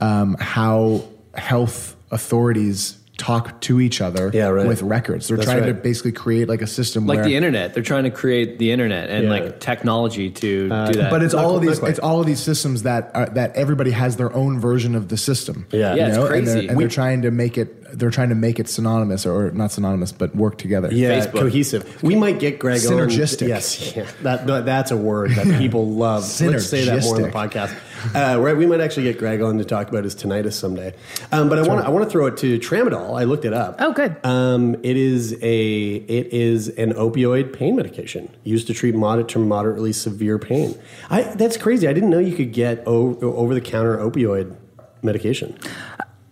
[0.00, 4.66] um, how health authorities talk to each other Yeah, right.
[4.66, 5.28] with records.
[5.28, 7.72] They're That's trying to basically create like a system like where the internet.
[7.72, 9.30] They're trying to create the internet and Yeah.
[9.30, 11.10] like technology to do uh, that.
[11.10, 11.70] But it's Not all quite- of these.
[11.76, 11.90] not quite.
[11.90, 15.16] It's all of these systems that are, that everybody has their own version of the
[15.16, 15.66] system.
[15.70, 15.94] Yeah.
[15.94, 16.44] Yeah, it's and crazy.
[16.62, 17.80] they're, and they're trying to make it.
[17.96, 20.88] They're trying to make it synonymous, or not synonymous, but work together.
[20.90, 21.38] Yeah, Facebook.
[21.38, 22.02] cohesive.
[22.02, 23.42] We might get Greg Synergistic.
[23.42, 23.48] on.
[23.50, 26.22] Yes, yeah, that, that- that's a word that people love.
[26.40, 27.72] Let's say that more in the podcast.
[28.14, 30.94] Uh, right, we might actually get Greg on to talk about his tinnitus someday.
[31.32, 33.18] Um, but I want I want to throw it to tramadol.
[33.20, 33.76] I looked it up.
[33.80, 34.16] Oh, good.
[34.24, 39.38] Um, it is a it is an opioid pain medication used to treat moderate to
[39.38, 40.78] moderately severe pain.
[41.10, 41.88] I, that's crazy.
[41.88, 44.54] I didn't know you could get o- over the counter opioid
[45.02, 45.58] medication.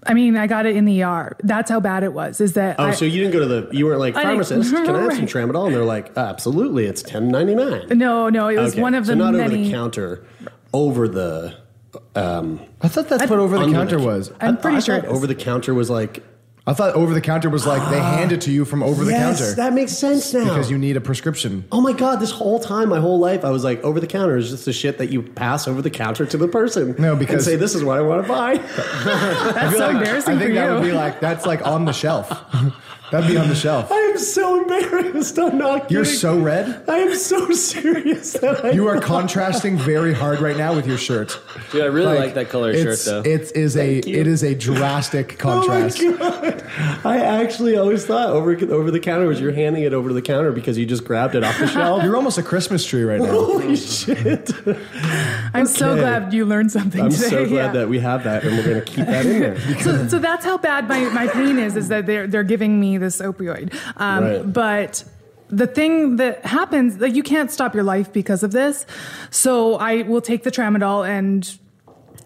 [0.05, 1.37] I mean, I got it in the ER.
[1.45, 2.41] That's how bad it was.
[2.41, 4.71] Is that Oh, I, so you didn't go to the you weren't like I pharmacist?
[4.75, 5.67] Can I have some tramadol?
[5.67, 7.87] And they're like, absolutely, it's ten ninety nine.
[7.99, 9.55] No, no, it was one of the so not many.
[9.55, 10.27] over the counter,
[10.73, 11.62] over the.
[12.15, 14.33] Um, I thought that's what over the under counter was.
[14.41, 15.11] I'm I- pretty I sure it is.
[15.13, 16.23] over the counter was like
[16.65, 19.11] I thought over the counter was like they hand it to you from over the
[19.11, 20.45] yes, counter that makes sense now.
[20.45, 21.65] because you need a prescription.
[21.73, 22.21] Oh my god!
[22.21, 24.73] This whole time, my whole life, I was like, over the counter is just the
[24.73, 26.95] shit that you pass over the counter to the person.
[26.99, 28.55] No, because- and say this is what I want to buy.
[29.05, 30.75] That's so embarrassing I think for that you.
[30.75, 32.31] would be like that's like on the shelf.
[33.13, 33.93] That'd be on the shelf.
[33.93, 35.39] I am so embarrassed.
[35.39, 35.91] I'm not.
[35.91, 36.83] You're so red.
[36.89, 38.71] I am so serious that I.
[38.71, 41.39] You are contrasting very hard right now with your shirt.
[41.71, 43.21] Dude, I really like, that color shirt it's- though.
[43.21, 44.19] It is a you.
[44.19, 46.01] it is a drastic contrast.
[46.23, 46.65] Oh my god!
[47.05, 50.23] I actually always thought over over the counter was you're handing it over to the
[50.23, 52.03] counter because you just grabbed it off the shelf.
[52.05, 53.31] You're almost a Christmas tree right now.
[53.31, 54.51] Holy shit!
[55.55, 57.29] I'm so glad you learned something I'm today.
[57.29, 57.73] so glad yeah.
[57.73, 59.81] that we have that, and we're going to keep that in there.
[59.81, 62.99] so, so that's how bad my, my pain is is that they're they're giving me
[63.03, 64.53] this opioid um, Right.
[64.53, 65.05] but
[65.49, 68.87] the thing that happens like you can't stop your life because of this
[69.31, 71.59] so i will take the tramadol and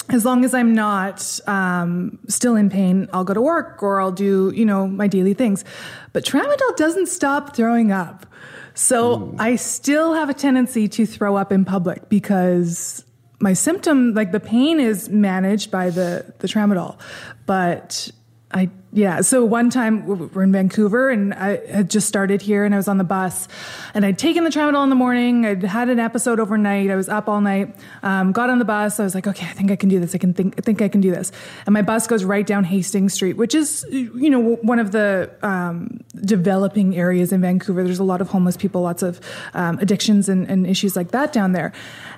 [0.08, 4.12] as long as I'm not um, still in pain, I'll go to work or I'll
[4.12, 5.64] do, you know, my daily things.
[6.12, 8.26] But tramadol doesn't stop throwing up.
[8.74, 13.04] So I still have a tendency to throw up in public because
[13.40, 16.98] my symptom, like the pain is managed by the, the tramadol.
[17.46, 18.10] But
[18.52, 19.20] I, yeah.
[19.20, 22.88] So one time we're in Vancouver and I had just started here and I was
[22.88, 23.46] on the bus
[23.92, 25.44] and I'd taken the tramadol in the morning.
[25.44, 26.90] I'd had an episode overnight.
[26.90, 27.76] I was up all night.
[28.02, 28.98] Um, got on the bus.
[28.98, 30.14] I was like, okay, I think I can do this.
[30.14, 31.30] I can think, I think I can do this.
[31.66, 35.30] And my bus goes right down Hastings Street, which is, you know, one of the
[35.42, 37.84] um, developing areas in Vancouver.
[37.84, 39.20] There's a lot of homeless people, lots of
[39.52, 41.74] um, addictions and, and issues like that down there.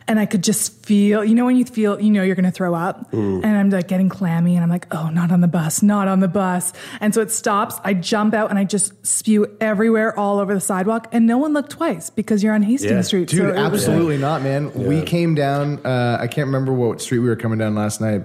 [0.07, 2.51] And I could just feel, you know, when you feel, you know, you're going to
[2.51, 5.83] throw up and I'm like getting clammy and I'm like, oh, not on the bus,
[5.83, 6.68] not on the bus.
[7.01, 7.77] And so it stops.
[7.85, 11.53] I jump out and I just spew everywhere all over the sidewalk and no one
[11.53, 13.01] looked twice because you're on Hastings Yeah.
[13.03, 13.29] Street.
[13.29, 14.73] Dude, So it was absolutely like- not, man.
[14.75, 15.79] We came down.
[15.85, 18.25] Uh, I can't remember what street we were coming down last night,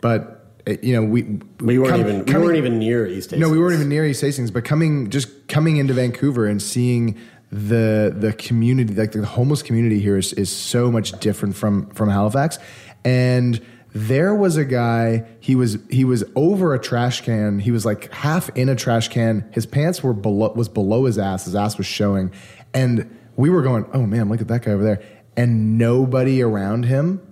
[0.00, 0.32] but
[0.68, 3.40] uh, you know, we We weren't come- even we weren't even near East Hastings.
[3.40, 7.16] No, we weren't even near East Hastings, but coming just coming into Vancouver and seeing
[7.52, 12.08] the the community, like the homeless community here, is is so much different from from
[12.08, 12.58] Halifax,
[13.04, 13.60] and.
[13.98, 15.24] There was a guy.
[15.40, 17.58] He was he was over a trash can.
[17.58, 19.48] He was like half in a trash can.
[19.52, 21.46] His pants were below was below his ass.
[21.46, 22.30] His ass was showing,
[22.74, 25.02] and we were going, "Oh man, look at that guy over there!"
[25.36, 27.22] And nobody around him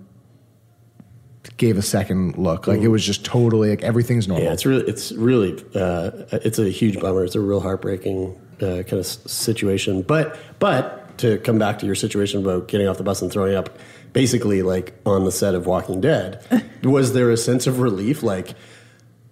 [1.57, 2.67] gave a second look.
[2.67, 4.45] Like it was just totally like everything's normal.
[4.45, 7.23] Yeah, it's really, it's really, uh, it's a huge bummer.
[7.23, 10.01] It's a real heartbreaking uh, kind of situation.
[10.01, 13.55] But, but to come back to your situation about getting off the bus and throwing
[13.55, 13.77] up,
[14.15, 16.41] basically like on the set of Walking Dead,
[16.83, 18.23] was there a sense of relief?
[18.23, 18.55] Like,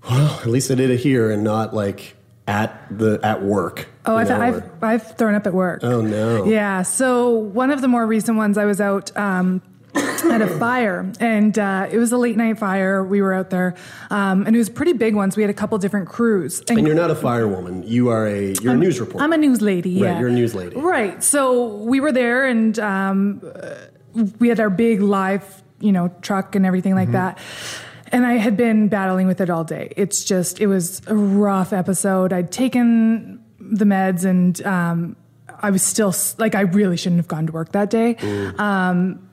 [0.08, 2.16] well, at least I did it here and not like
[2.46, 3.88] at the at work.
[4.06, 5.80] Oh, I've, I've, I've thrown up at work.
[5.84, 6.44] Oh, no.
[6.44, 6.82] Yeah.
[6.82, 9.62] So one of the more recent ones, I was out um,
[9.96, 13.02] at a fire, and uh, it was a late night fire.
[13.02, 13.76] We were out there,
[14.10, 15.38] um, and it was pretty big ones.
[15.38, 16.62] We had a couple different crews.
[16.68, 17.88] and you're not a firewoman.
[17.88, 19.24] You are a you're a news reporter.
[19.24, 20.02] I'm a news lady.
[20.02, 20.76] Right, Yeah, you're a news lady.
[20.76, 21.24] Right.
[21.24, 23.76] So we were there, and um, uh,
[24.40, 27.40] we had our big live, you know, truck and everything like that.
[28.12, 29.92] And I had been battling with it all day.
[29.98, 32.32] It's just, it was a rough episode.
[32.32, 35.16] I'd taken the meds, and um,
[35.62, 38.18] I was still like, I really shouldn't have gone to work that day.
[38.60, 39.33] Um,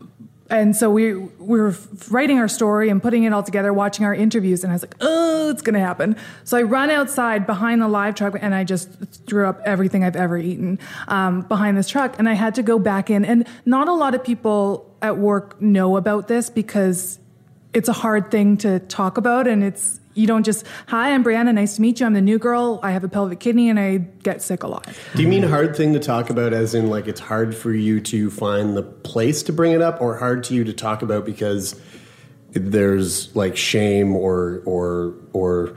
[0.51, 1.75] and so we we were
[2.11, 4.97] writing our story and putting it all together, watching our interviews, and I was like,
[5.01, 8.91] "Oh, it's gonna happen." So I run outside behind the live truck, and I just
[9.27, 12.79] threw up everything I've ever eaten um, behind this truck, and I had to go
[12.79, 13.25] back in.
[13.25, 17.19] And not a lot of people at work know about this because
[17.73, 21.55] it's a hard thing to talk about, and it's you don't just, "Hi, I'm Breanna.
[21.55, 22.07] Nice to meet you.
[22.07, 22.81] I'm the new girl.
[22.83, 25.77] I have a pelvic kidney, and I get sick a lot." Do you mean hard
[25.77, 29.43] thing to talk about as in like it's hard for you to find the place
[29.45, 31.81] to bring it up or hard to you to talk about because
[32.53, 35.77] there's like shame or or or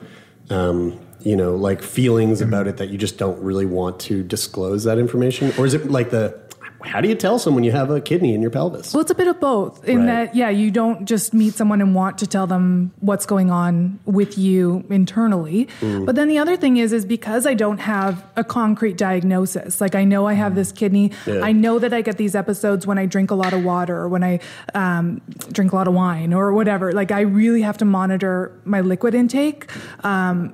[0.49, 4.83] um, you know like feelings about it that you just don't really want to disclose
[4.83, 6.42] that information or is it like the
[6.83, 8.93] how do you tell someone you have a kidney in your pelvis?
[8.93, 9.83] Well, it's a bit of both.
[9.85, 10.05] In Right.
[10.05, 13.99] that, yeah, you don't just meet someone and want to tell them what's going on
[14.05, 15.67] with you internally.
[15.81, 16.05] Mm.
[16.05, 19.81] But then the other thing is, is because I don't have a concrete diagnosis.
[19.81, 21.11] Like I know I have this kidney.
[21.25, 21.41] Yeah.
[21.41, 24.09] I know that I get these episodes when I drink a lot of water or
[24.09, 24.39] when I
[24.73, 26.91] um, drink a lot of wine or whatever.
[26.91, 29.69] Like I really have to monitor my liquid intake.
[30.03, 30.53] Um,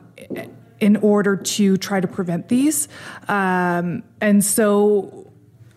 [0.80, 2.88] in order to try to prevent these.
[3.28, 5.29] Um, and so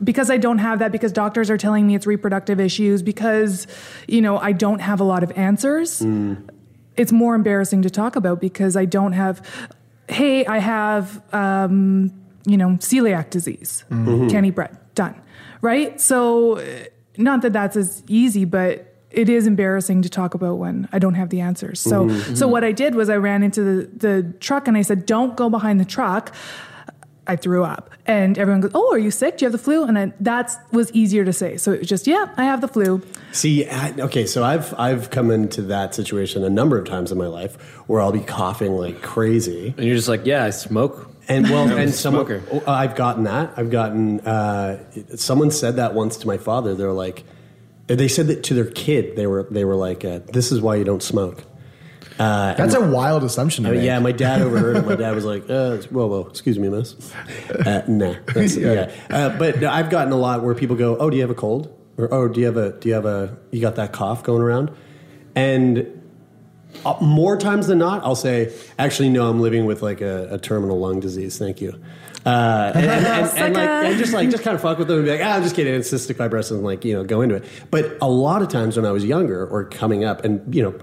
[0.02, 3.66] because I don't have that, because doctors are telling me it's reproductive issues, because,
[4.08, 6.48] you know, I don't have a lot of answers, mm.
[6.96, 9.46] it's more embarrassing to talk about because I don't have,
[10.08, 12.12] hey, I have, um,
[12.44, 14.28] you know, celiac disease, mm-hmm.
[14.28, 15.20] can't eat bread, done.
[15.60, 16.00] Right?
[16.00, 16.60] So,
[17.16, 21.14] not that that's as easy, but it is embarrassing to talk about when I don't
[21.14, 21.78] have the answers.
[21.78, 22.34] So, mm-hmm.
[22.34, 25.36] so what I did was I ran into the, the truck and I said, don't
[25.36, 26.34] go behind the truck.
[27.26, 29.38] I threw up, and everyone goes, "Oh, are you sick?
[29.38, 31.56] Do you have the flu?" And that was easier to say.
[31.56, 35.10] So it was just, "Yeah, I have the flu." See, I, okay, so I've I've
[35.10, 37.54] come into that situation a number of times in my life
[37.86, 39.72] where I'll be coughing like crazy.
[39.76, 41.10] And you're just like, yeah, I smoke.
[41.28, 42.62] And well, I'm and someone, smoker.
[42.66, 43.52] oh, I've gotten that.
[43.56, 44.20] I've gotten.
[44.20, 44.82] Uh,
[45.14, 46.74] someone said that once to my father.
[46.74, 47.24] They're like,
[47.86, 49.14] they said that to their kid.
[49.16, 51.44] They were they were like, uh, "This is why you don't smoke."
[52.18, 53.86] Uh, That's a wild assumption to I mean, make.
[53.86, 54.86] yeah, my dad overheard it.
[54.86, 56.94] My dad was like, uh, "Whoa, whoa, excuse me, miss."
[57.50, 58.92] Uh, nah, that's, yeah.
[59.10, 61.34] Uh, but no, I've gotten a lot where people go, "Oh, do you have a
[61.34, 64.22] cold?" Or "Oh, do you have a do you have a you got that cough
[64.24, 64.70] going around?"
[65.34, 66.02] And
[66.84, 70.38] uh, more times than not, I'll say, "Actually, no, I'm living with like a, a
[70.38, 71.38] terminal lung disease.
[71.38, 71.80] Thank you."
[72.24, 74.98] Uh, and, and, and, and, like, and just like just kind of fuck with them
[74.98, 75.74] and be like, ah, I'm just kidding.
[75.74, 77.44] It's cystic fibrosis, and like you know, go into it.
[77.70, 80.78] But a lot of times when I was younger or coming up, and you know,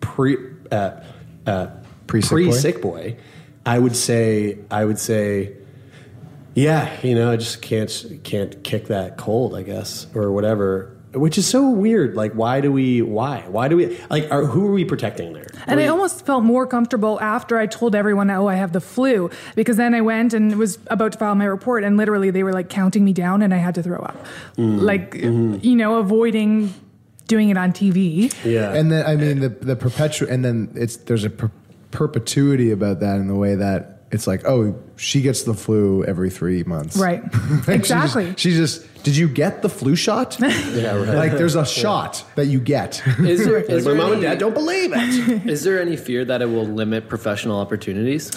[0.00, 0.36] pre
[0.70, 1.00] uh,
[1.46, 1.66] uh,
[2.06, 2.52] Pre-sick pre boy?
[2.52, 3.16] sick boy,
[3.66, 5.54] I would say I would say,
[6.54, 10.90] yeah, you know, I just can't can't kick that cold, I guess, or whatever.
[11.14, 12.16] Which is so weird.
[12.16, 13.00] Like, why do we?
[13.00, 13.44] Why?
[13.48, 13.96] Why do we?
[14.10, 15.46] Like, are, who are we protecting there?
[15.68, 19.30] And I almost felt more comfortable after I told everyone, oh, I have the flu,
[19.54, 22.52] because then I went and was about to file my report, and literally they were
[22.52, 24.16] like counting me down, and I had to throw up.
[24.58, 24.82] Mm.
[24.82, 25.58] Like, Mm-hmm.
[25.64, 26.74] you know, avoiding
[27.26, 28.32] doing it on TV.
[28.44, 28.74] Yeah.
[28.74, 31.50] And then I mean the the perpetual, and then it's there's a per-
[31.90, 36.30] perpetuity about that in the way that it's like, oh, she gets the flu every
[36.30, 37.22] three months, Right.
[37.32, 38.26] Like, she exactly.
[38.26, 40.36] just- She just, did you get the flu shot?
[40.40, 41.08] yeah, right.
[41.16, 43.02] like there's a shot that you get.
[43.18, 45.46] Is there, Like, is my there mom and dad don't believe it.
[45.48, 48.30] Is there any fear that it will limit professional opportunities?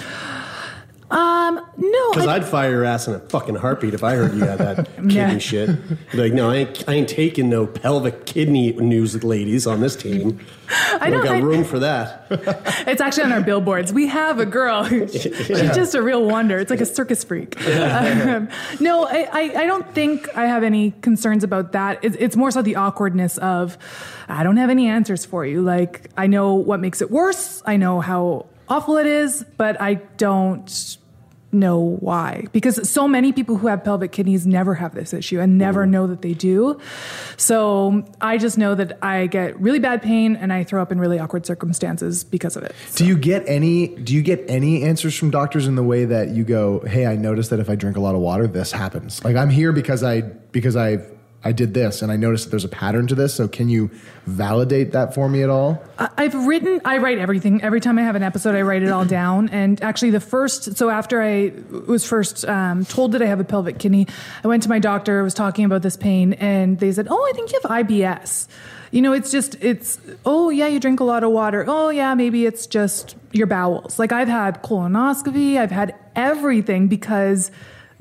[1.09, 2.11] Um, no.
[2.11, 4.85] Because I'd fire your ass in a fucking heartbeat if I heard you had that
[4.95, 5.37] kidney Yeah.
[5.37, 5.69] shit.
[6.13, 10.39] Like, no, I ain't, I ain't taking no pelvic kidney news ladies on this team.
[10.99, 12.25] I don't got I- room for that.
[12.87, 13.91] It's actually on our billboards.
[13.93, 14.83] We have a girl.
[14.85, 16.57] who- She's just a real wonder.
[16.57, 17.57] It's like a circus freak.
[17.67, 21.99] Um, no, I, I, I don't think I have any concerns about that.
[22.03, 23.77] It's, it's more so the awkwardness of
[24.27, 25.61] I don't have any answers for you.
[25.61, 29.95] Like, I know what makes it worse, I know how awful it is, but I
[30.17, 30.97] don't
[31.51, 35.57] know why because so many people who have pelvic kidneys never have this issue and
[35.57, 35.91] never mm.
[35.91, 36.77] know that they do
[37.37, 40.99] so i just know that i get really bad pain and i throw up in
[40.99, 43.87] really awkward circumstances because of it Do you get any?
[43.87, 47.15] Do you get any answers from doctors in the way that you go, "Hey, I
[47.15, 50.03] noticed that if I drink a lot of water, this happens." Like I'm here because
[50.03, 50.99] I because I
[51.43, 53.35] I did this and I noticed that there's a pattern to this.
[53.35, 53.91] So can you
[54.25, 55.81] validate that for me at all?
[55.97, 57.61] I've written, I write everything.
[57.61, 59.49] Every time I have an episode, I write it all down.
[59.49, 61.53] And actually, the first, so after I
[61.87, 64.07] was first um, told that I have a pelvic kidney,
[64.43, 67.29] I went to my doctor, I was talking about this pain, and they said, Oh,
[67.29, 68.47] I think you have IBS.
[68.91, 71.65] You know, it's just, it's, oh, yeah, you drink a lot of water.
[71.67, 73.99] Oh, yeah, maybe it's just your bowels.
[73.99, 77.51] Like, I've had colonoscopy, I've had everything because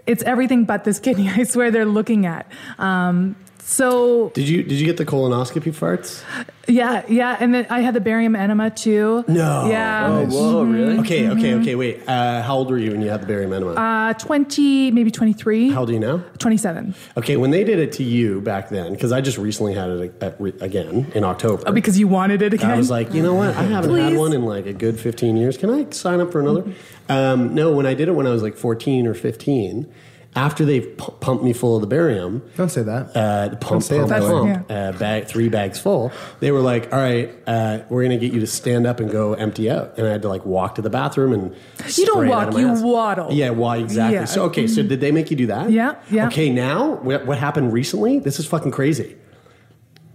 [0.07, 2.51] it's everything but this kidney, I swear they're looking at.
[2.79, 6.23] Um, so Did you did you get the colonoscopy farts?
[6.69, 9.25] yeah, yeah, and then I had the barium enema too.
[9.27, 9.69] No.
[9.69, 10.07] Yeah.
[10.09, 10.99] Oh, Whoa, really?
[11.01, 11.75] Okay, okay, okay.
[11.75, 12.09] Wait.
[12.09, 13.73] Uh, how old were you when you had the barium enema?
[13.73, 15.71] Uh, 20, maybe 23.
[15.71, 16.19] how old are you now?
[16.39, 16.95] 27.
[17.17, 20.23] Okay, when they did it to you back then, because I just recently had it
[20.23, 21.65] at, re- again in October.
[21.67, 22.71] Oh, because you wanted it again?
[22.71, 23.57] I was like, you know what?
[23.57, 25.59] I haven't had one in like a good 15 years.
[25.59, 26.73] Can I sign up for another?
[27.09, 29.93] Um, no, when I did it when I was like 14 or 15,
[30.37, 33.17] after they pu- pumped me full of the barium, Don't say that.
[33.17, 34.29] uh, the pump, say pump, that way.
[34.29, 36.13] pump, uh, bag, three bags full.
[36.41, 39.33] They were like, "All right, uh, we're gonna get you to stand up and go
[39.35, 41.55] empty out." And I had to like walk to the bathroom and
[41.97, 42.83] You don't spray it walk, out of my you ass.
[42.83, 43.33] waddle.
[43.33, 44.15] Yeah, why exactly?
[44.17, 44.25] Yeah.
[44.27, 45.71] So okay, so did they make you do that?
[45.71, 46.27] Yeah, yeah.
[46.29, 48.19] Okay, now what, what happened recently?
[48.19, 49.17] This is fucking crazy.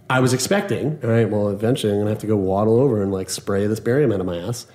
[0.08, 3.10] I was expecting, all right, well, eventually I'm gonna have to go waddle over and
[3.12, 4.66] like spray this barium out of my ass.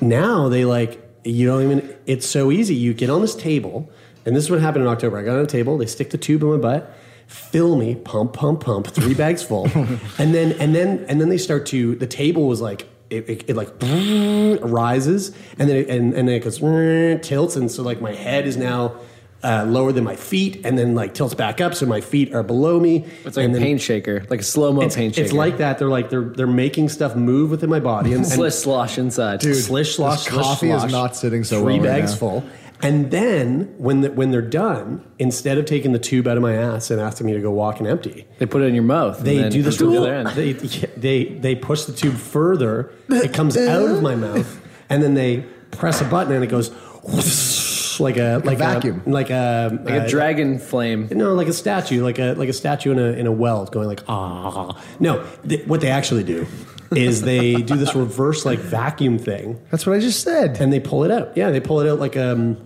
[0.00, 2.74] now they like, you don't even, it's so easy.
[2.74, 3.90] You get on this table,
[4.26, 5.18] and this is what happened in October.
[5.18, 6.94] I got on a table, they stick the tube in my butt,
[7.26, 9.64] fill me, pump, pump, pump, three bags full.
[10.18, 13.50] and then, and then, and then they start to, the table was like, it, it,
[13.50, 13.68] it like
[14.62, 16.58] rises and then it, and, and then it goes
[17.26, 18.94] tilts and so like my head is now
[19.42, 22.42] uh, lower than my feet and then like tilts back up so my feet are
[22.42, 25.10] below me It's like and a then pain shaker, like a slow mo it's, pain
[25.12, 25.24] shaker.
[25.24, 28.32] it's like that they're like they're they're making stuff move within my body and, and
[28.32, 29.40] slish slosh inside.
[29.40, 32.18] Dude, slish slosh this slish, coffee is not sitting so three well right bags now.
[32.18, 32.44] full
[32.82, 36.54] and then when the, when they're done instead of taking the tube out of my
[36.54, 39.18] ass and asking me to go walk and empty They put it in your mouth.
[39.18, 40.28] and they then do this to to the other end.
[40.30, 45.14] they, they they push the tube further it comes out of my mouth and then
[45.14, 46.70] they press a button and it goes
[48.00, 49.02] like a like vacuum.
[49.06, 51.08] a, like a like a dragon flame.
[51.10, 53.88] no, like a statue, like a like a statue in a in a well, going
[53.88, 54.80] like ah.
[54.98, 56.46] No, th- what they actually do
[56.94, 60.60] is they do this reverse like vacuum thing, That's what I just said.
[60.60, 61.36] and they pull it out.
[61.36, 62.56] Yeah, they pull it out like um,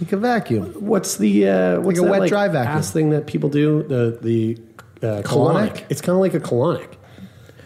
[0.00, 0.72] Like a vacuum.
[0.78, 2.78] what's the uh, what's a that, wet, like, dry vacuum.
[2.78, 4.58] ass thing that people do the the
[5.06, 5.24] uh, Colonic?
[5.24, 5.84] colonic?
[5.88, 6.96] It's kind of like a colonic.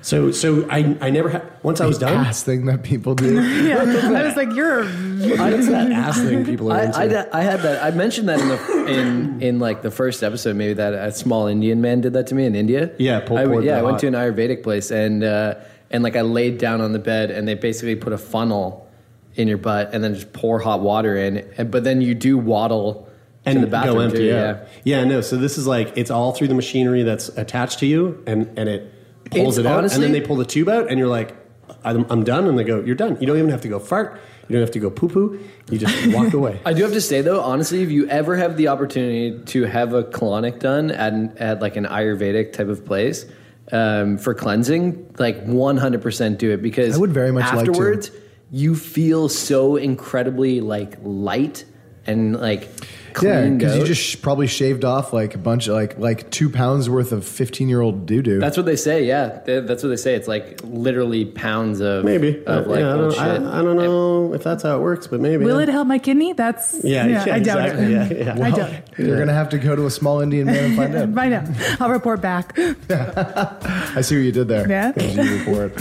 [0.03, 2.15] So so I I never had once I was done.
[2.15, 3.35] Ass thing that people do.
[3.67, 3.79] yeah.
[3.79, 4.85] I was like, you're.
[5.19, 7.29] What's that ass thing people are I, into?
[7.35, 7.83] I, I had that.
[7.83, 10.57] I mentioned that in the in in like the first episode.
[10.57, 12.93] Maybe that a small Indian man did that to me in India.
[12.99, 13.75] Yeah, pull- I, pour yeah.
[13.75, 15.57] the I went to an Ayurvedic place and uh,
[15.91, 18.88] and like I laid down on the bed and they basically put a funnel
[19.39, 21.39] in your butt and then just pour hot water in.
[21.57, 23.09] And, but then you do waddle
[23.45, 24.19] and to the bathroom go empty.
[24.19, 24.67] too, yeah.
[24.85, 25.21] yeah, no.
[25.21, 28.69] So this is like it's all through the machinery that's attached to you, and and
[28.69, 28.93] it
[29.31, 31.35] pulls It's it out, and then they pull the tube out, and you're like,
[31.85, 33.17] I'm, I'm done, and they go, you're done.
[33.21, 34.21] You don't even have to go fart.
[34.49, 35.41] You don't have to go poo poo.
[35.71, 36.61] You just walk away.
[36.65, 39.95] I do have to say though, honestly, if you ever have the opportunity to have
[39.95, 43.27] a colonic done at an, at like an Ayurvedic type of place,
[43.71, 48.11] um, for cleansing, like 100% do it because I would very much like to.
[48.51, 51.65] You feel so incredibly like light
[52.07, 52.69] and like
[53.23, 56.49] Yeah, because you just sh- probably shaved off like a bunch of like like two
[56.51, 58.39] pounds worth of fifteen year old doo doo.
[58.39, 59.05] That's what they say.
[59.05, 60.15] Yeah, They- that's what they say.
[60.15, 62.43] It's like literally pounds of Maybe.
[62.47, 63.43] of Uh, like yeah, I, don't, I, shit.
[63.47, 65.45] I don't know if that's how it works, but maybe.
[65.45, 66.33] Will it help my kidney?
[66.33, 67.85] That's Yeah, yeah, I doubt exactly.
[67.85, 67.91] it.
[67.91, 68.45] Yeah, yeah.
[68.47, 68.89] I doubt it.
[68.99, 71.09] You're gonna have to go to a small Indian man and find out.
[71.19, 71.81] Find out.
[71.81, 72.57] I'll report back.
[72.91, 74.69] I see what you did there.
[74.69, 74.93] Yeah.
[75.01, 75.75] You report.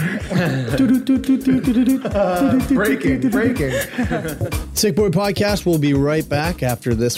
[2.68, 3.70] breaking, breaking.
[4.74, 7.17] Sick Boy Podcast We'll be right back after this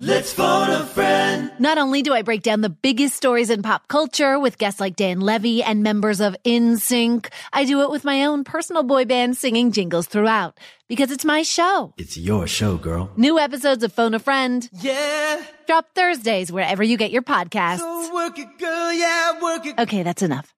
[0.00, 1.50] let's phone a friend.
[1.58, 4.96] Not only do I break down the biggest stories in pop culture with guests like
[4.96, 9.36] Dan Levy and members of NSYNC, I do it with my own personal boy band
[9.36, 11.94] singing jingles throughout because it's my show.
[11.96, 13.10] It's your show, girl.
[13.16, 15.42] New episodes of Phone a Friend Yeah.
[15.66, 17.78] drop Thursdays wherever you get your podcasts.
[17.78, 18.92] So work it, girl.
[18.92, 19.78] Yeah, work it.
[19.78, 20.52] Okay, that's enough.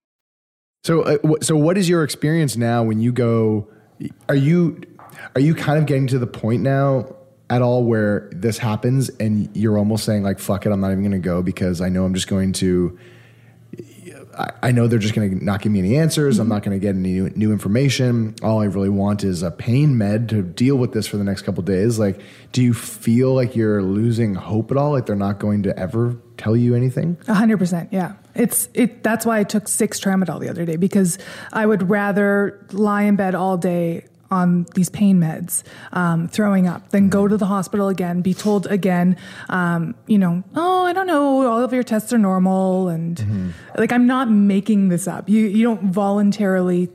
[0.85, 3.69] So, uh, wh- so what is your experience now when you go?
[4.29, 4.81] Are you
[5.35, 7.15] are you kind of getting to the point now
[7.51, 11.03] at all where this happens and you're almost saying like, "Fuck it, I'm not even
[11.03, 12.99] going to go because I know I'm just going to."
[14.63, 16.39] I, know they're just going to not give me any answers.
[16.39, 18.37] I'm not going to get any new, new information.
[18.41, 21.43] All I really want is a pain med to deal with this for the next
[21.43, 21.99] couple days.
[21.99, 22.21] Like,
[22.53, 24.93] do you feel like you're losing hope at all?
[24.93, 27.19] Like they're not going to ever tell you anything?
[27.27, 28.15] A hundred percent, yeah.
[28.35, 29.03] It's it.
[29.03, 31.19] That's why I took six tramadol the other day because
[31.53, 35.63] I would rather lie in bed all day on these pain meds,
[35.93, 39.17] um, throwing up, then go to the hospital again, be told again,
[39.49, 43.93] um, you know, oh, I don't know, all of your tests are normal, and like
[43.93, 45.29] I'm not making this up.
[45.29, 46.91] You you don't voluntarily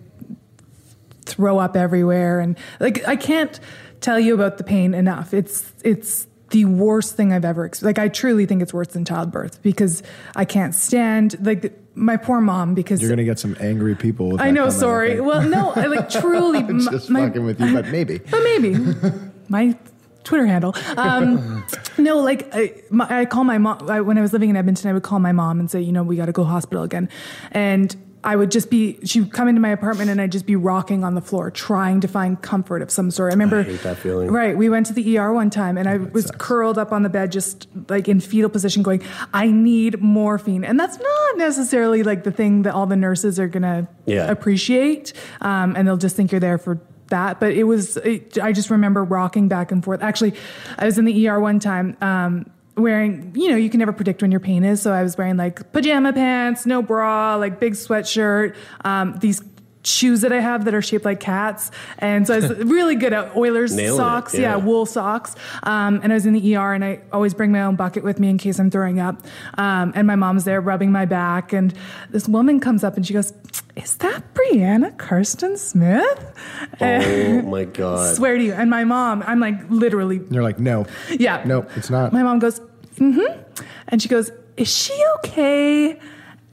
[1.25, 3.59] throw up everywhere and like I can't
[4.01, 5.33] tell you about the pain enough.
[5.33, 9.05] It's it's the worst thing I've ever ex- like I truly think it's worse than
[9.05, 10.03] childbirth because
[10.35, 14.29] I can't stand like my poor mom because You're going to get some angry people.
[14.29, 15.09] With I know comment, sorry.
[15.15, 15.25] think.
[15.25, 18.17] Well no, I like truly I'm just my- fucking with you, but maybe.
[18.31, 18.75] but maybe
[19.49, 19.77] my
[20.23, 20.73] Twitter handle.
[20.97, 21.65] Um,
[21.97, 24.89] no, like I, my, I call my mom I, when I was living in Edmonton.
[24.89, 27.09] I would call my mom and say, you know, we got to go hospital again,
[27.51, 28.99] and I would just be.
[29.05, 31.99] She would come into my apartment and I'd just be rocking on the floor, trying
[32.01, 33.31] to find comfort of some sort.
[33.31, 33.59] I remember.
[33.59, 34.31] I hate that feeling.
[34.31, 37.09] Right, we went to the ER one time, and I was curled up on the
[37.09, 39.01] bed, just like in fetal position, going,
[39.33, 43.47] "I need morphine," and that's not necessarily like the thing that all the nurses are
[43.47, 44.29] gonna Yeah.
[44.31, 47.39] appreciate, um, and they'll just think you're there for that.
[47.39, 50.01] But it was, it, I just remember rocking back and forth.
[50.01, 50.33] Actually,
[50.79, 51.97] I was in the ER one time.
[52.01, 52.45] Um,
[52.75, 54.81] wearing you know you can never predict when your pain is.
[54.81, 59.41] So i was wearing like pajama pants no bra like big sweatshirt um, these
[59.83, 63.13] shoes that i have that are shaped like cats and so i was really good
[63.13, 64.41] at oilers Nailing it, socks yeah.
[64.41, 65.35] yeah wool socks.
[65.63, 68.19] Um, and I was in the ER, and I always bring my own bucket with
[68.19, 69.21] me in case I'm throwing up.
[69.57, 71.73] Um, and my mom's there rubbing my back, and
[72.09, 73.33] this woman comes up and she goes,
[73.75, 76.39] "Is that Breanna Karstens-Smith?"
[76.81, 78.15] Oh my god.
[78.15, 78.53] Swear to you.
[78.53, 80.85] And my mom, I'm like literally, You're like, no.
[81.09, 81.43] yeah.
[81.45, 82.13] No, it's not.
[82.13, 82.59] My mom goes,
[82.95, 83.41] mm-hmm.
[83.87, 85.99] And she goes, is she okay?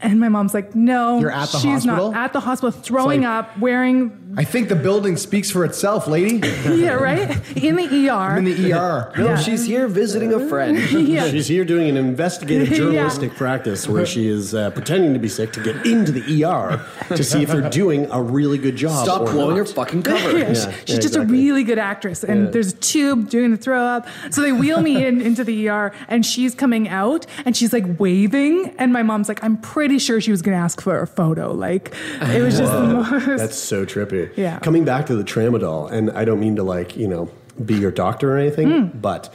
[0.02, 2.12] And my mom's like, no, You're at the she's hospital?
[2.12, 6.06] not at the hospital, throwing like- up, wearing, I think the building speaks for itself,
[6.06, 6.36] lady.
[6.64, 8.12] yeah, right, in the ER.
[8.12, 9.12] I'm in the ER.
[9.18, 9.36] no, Yeah.
[9.36, 10.78] she's here visiting a friend.
[10.92, 11.28] yeah.
[11.28, 12.76] She's here doing an investigative Yeah.
[12.76, 16.80] journalistic practice where she is uh, pretending to be sick to get into the ER
[17.16, 19.04] to see if they're doing a really good job.
[19.04, 20.30] Stop or blowing her fucking cover.
[20.38, 21.22] Yeah, Yeah, she's yeah, just exactly.
[21.22, 22.50] a really good actress, and Yeah.
[22.52, 24.06] there's a tube doing the throw up.
[24.30, 27.84] So they wheel me in into the ER, and she's coming out, and she's like
[27.98, 31.06] waving, and my mom's like, "I'm pretty sure she was going to ask for a
[31.06, 33.26] photo." Like it was just the most.
[33.38, 34.36] That's so trippy.
[34.36, 34.58] Yeah.
[34.60, 37.30] Coming back to the tramadol, and I don't mean to like you know
[37.64, 39.34] be your doctor or anything, but.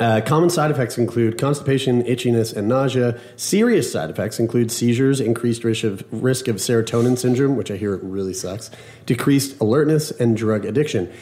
[0.00, 3.18] Uh, common side effects include constipation, itchiness, and nausea.
[3.34, 7.96] Serious side effects include seizures, increased risk of, risk of serotonin syndrome, which I hear
[7.96, 8.70] really sucks,
[9.06, 11.12] decreased alertness, and drug addiction.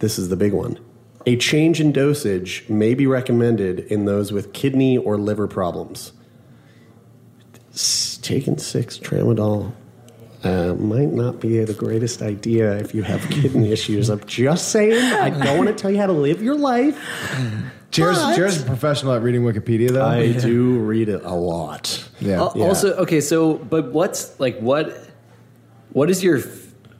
[0.00, 0.80] This is the big one.
[1.26, 6.12] A change in dosage may be recommended in those with kidney or liver problems.
[7.72, 9.72] S- Taking six tramadol
[10.44, 14.08] uh, might not be the greatest idea if you have kidney issues.
[14.10, 15.12] I'm just saying.
[15.14, 16.96] I don't want to tell you how to live your life.
[17.90, 20.04] Jared's, But- Jared's a professional at reading Wikipedia, though.
[20.04, 22.02] I do read it a lot.
[22.20, 22.36] yeah.
[22.38, 24.96] Al- Also, okay, so but what's like what
[25.92, 26.40] what is your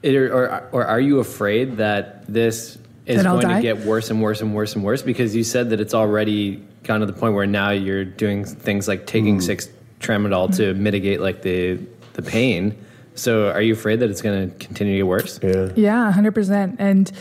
[0.03, 3.55] or or, or are you afraid that this is That going die?
[3.55, 6.63] to get worse and worse and worse and worse because you said that it's already
[6.83, 9.67] gone to the point where now you're doing things like taking six
[10.03, 11.79] tramadol to mitigate like the
[12.13, 12.77] the pain.
[13.15, 15.39] So, are you afraid that it's going to continue to get worse?
[15.41, 15.71] Yeah.
[15.75, 16.77] Yeah, 100%.
[16.79, 17.11] And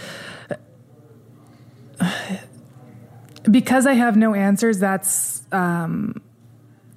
[3.50, 6.22] because I have no answers, that's um,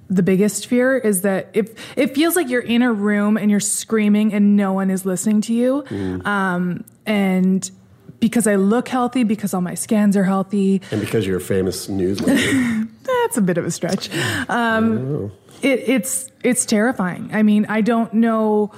[0.08, 3.60] the biggest fear is that if it feels like you're in a room and you're
[3.60, 5.84] screaming and no one is listening to you.
[5.88, 6.26] Mm.
[6.26, 7.70] Um, and
[8.18, 11.88] because I look healthy, because all my scans are healthy, And because you're a famous
[11.88, 12.86] newsletter.
[13.02, 14.10] that's a bit of a stretch.
[14.48, 15.32] Um,
[15.66, 17.30] it, it's it's terrifying.
[17.32, 18.72] I mean, I don't know.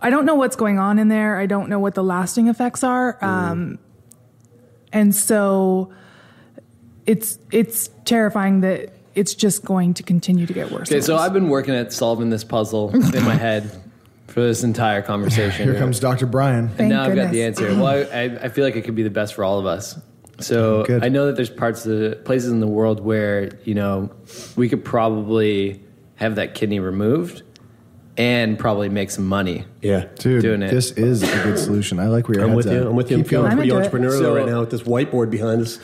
[0.00, 1.36] I don't know what's going on in there.
[1.38, 3.18] I don't know what the lasting effects are.
[3.22, 3.78] Um,
[4.92, 5.92] and so
[7.06, 10.88] it's it's terrifying that it's just going to continue to get worse.
[10.90, 11.22] Okay, so worse.
[11.22, 13.68] I've been working at solving this puzzle in my head
[14.28, 15.64] for this entire conversation.
[15.68, 16.26] Here comes Dr.
[16.26, 16.70] Brian.
[16.78, 17.66] And now I've got the answer.
[17.74, 19.98] Well, I, I- I feel like it could be the best for all of us.
[20.40, 21.04] So Good.
[21.04, 24.10] I know that there's parts of the places in the world where you know
[24.56, 25.82] we could probably
[26.16, 27.42] have that kidney removed
[28.16, 29.64] and probably make some money.
[29.80, 30.06] Yeah.
[30.16, 30.72] Dude, Doing it.
[30.72, 32.00] this is a good solution.
[32.00, 32.72] I like where your I'm with you.
[32.72, 32.86] at.
[32.88, 33.16] I'm with you.
[33.18, 35.78] I'm Keep feeling pretty entrepreneurial So- right now with this whiteboard behind us.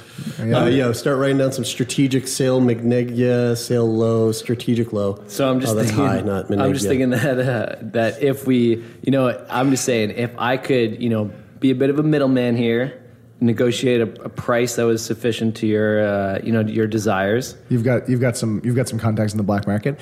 [0.44, 0.62] Yeah.
[0.62, 5.22] Uh, yo, start writing down some strategic sale Magnegia, sale low, strategic low.
[5.28, 8.48] So I'm just oh, that's thinking, high, not I'm just thinking that uh, that if
[8.48, 11.30] we, you know, I'm just saying if I could, you know,
[11.60, 13.00] be a bit of a middleman here,
[13.40, 17.56] negotiate a, a price that was sufficient to your, uh, you know, your desires.
[17.68, 19.98] You've got you've got some you've got some contacts in the black market.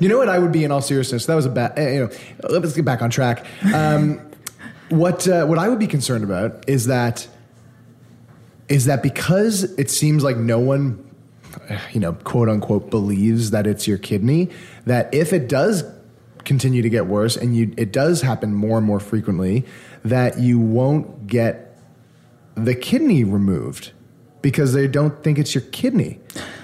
[0.00, 1.26] You know what I would be in all seriousness.
[1.26, 1.78] That was a bad.
[1.78, 2.10] eh, You know,
[2.48, 3.44] let's get back on track.
[3.74, 4.20] Um,
[4.88, 7.26] what uh, what I would be concerned about is that
[8.68, 11.04] is that because it seems like no one,
[11.92, 14.48] you know, quote unquote, believes that it's your kidney.
[14.86, 15.84] That if it does
[16.44, 19.64] continue to get worse and you it does happen more and more frequently,
[20.04, 21.65] that you won't get
[22.56, 23.92] the kidney removed
[24.42, 26.20] because they don't think it's your kidney.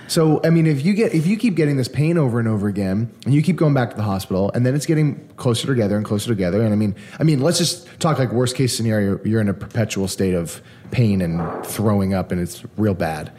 [0.08, 2.68] So I mean, if you get if you keep getting this pain over and over
[2.68, 5.96] again, and you keep going back to the hospital, and then it's getting closer together
[5.96, 9.18] and closer together, and I mean, I mean, let's just talk like worst case scenario.
[9.24, 13.32] You're in a perpetual state of pain and throwing up, and it's real bad.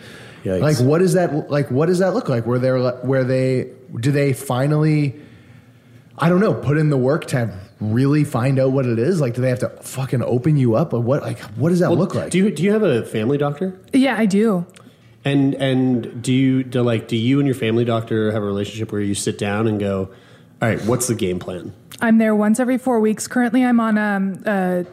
[0.43, 0.61] Yikes.
[0.61, 1.69] Like, what does that like?
[1.69, 2.45] What does that look like?
[2.45, 5.15] Where they're where they do they finally?
[6.17, 6.53] I don't know.
[6.53, 7.57] Put in the work to
[7.91, 9.19] really find out what it is.
[9.19, 11.21] Like, do they have to fucking open you up, or what?
[11.21, 12.31] Like, what does that look like?
[12.31, 13.79] Do you do you have a family doctor?
[13.93, 14.65] yeah, I do.
[15.25, 18.91] And and do you do like do you and your family doctor have a relationship
[18.91, 20.09] where you sit down and go,
[20.61, 21.73] all right, what's the game plan?
[22.01, 23.27] I'm there once every four weeks.
[23.27, 24.85] Currently, I'm on um, a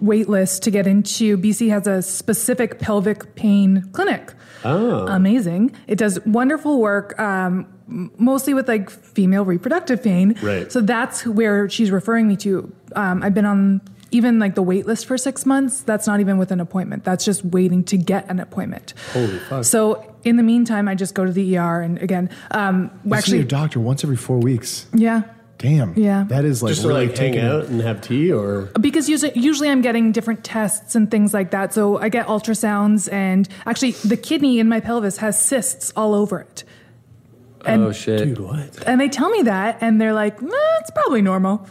[0.00, 1.38] wait list to get into.
[1.38, 4.34] BC has a specific pelvic pain clinic.
[4.64, 5.74] Oh, Amazing.
[5.86, 10.36] It does wonderful work, um, m- mostly with like female reproductive pain.
[10.42, 10.70] Right.
[10.70, 12.72] So that's where she's referring me to.
[12.94, 13.80] Um, I've been on
[14.10, 15.80] even like the wait list for six months.
[15.80, 17.04] That's not even with an appointment.
[17.04, 18.94] That's just waiting to get an appointment.
[19.12, 19.64] holy fuck!
[19.64, 23.16] So in the meantime, I just go to the ER and again, um, You see
[23.16, 24.86] actually, your doctor once every four weeks.
[24.94, 25.22] yeah.
[25.58, 25.98] Damn.
[25.98, 26.24] Yeah.
[26.28, 29.08] That is like just to really like hang taking out and have tea, or because
[29.08, 31.74] usually, usually I'm getting different tests and things like that.
[31.74, 36.38] So I get ultrasounds, and actually, the kidney in my pelvis has cysts all over
[36.38, 36.62] it.
[37.68, 38.20] And, oh shit!
[38.20, 38.86] dude, what?
[38.86, 40.46] and they tell me that, and they're like, "Eh,
[40.80, 41.66] "It's probably normal."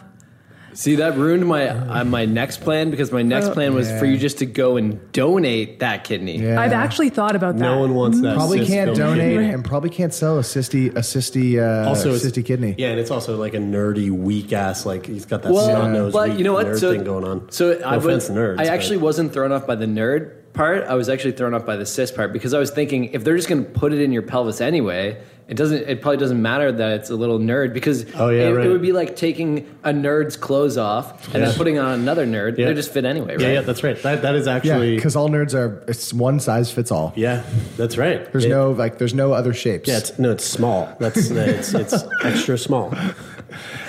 [0.73, 3.53] See, that ruined my uh, my next plan because my next Oh.
[3.53, 6.37] plan was for you just to go and donate that kidney.
[6.37, 6.61] Yeah.
[6.61, 7.63] I've actually thought about that.
[7.63, 8.35] No one wants that.
[8.35, 9.49] probably can't donate kidney.
[9.53, 12.75] and probably can't sell a cysty a cysty uh, Also, it's- cysty kidney.
[12.77, 14.85] Yeah, and it's also like a nerdy, weak ass.
[14.85, 16.77] Like he's got that Well, snot nose, but weak you know what?
[16.77, 17.51] So, thing going on.
[17.51, 18.53] so no I was, nerds.
[18.59, 20.83] I but- actually wasn't thrown off by the nerd part.
[20.83, 23.35] I was actually thrown off by the cyst part because I was thinking if they're
[23.35, 25.17] just going to put it in your pelvis anyway,
[25.47, 25.87] it doesn't.
[25.87, 28.65] It probably doesn't matter that it's a little nerd because Oh, yeah, it, right.
[28.65, 31.49] it would be like taking a nerd's clothes off and Yeah.
[31.49, 32.57] then putting on another nerd.
[32.57, 32.65] Yeah.
[32.67, 33.39] They just fit anyway, right?
[33.39, 34.01] Yeah, yeah, that's right.
[34.03, 34.95] That that is actually.
[34.95, 37.13] because all nerds are it's one size fits all.
[37.15, 37.43] Yeah,
[37.77, 38.29] that's right.
[38.31, 39.87] There's It- no like there's no other shapes.
[39.87, 40.89] Yeah, it's, no, it's small.
[40.99, 42.93] That's it's it's extra small.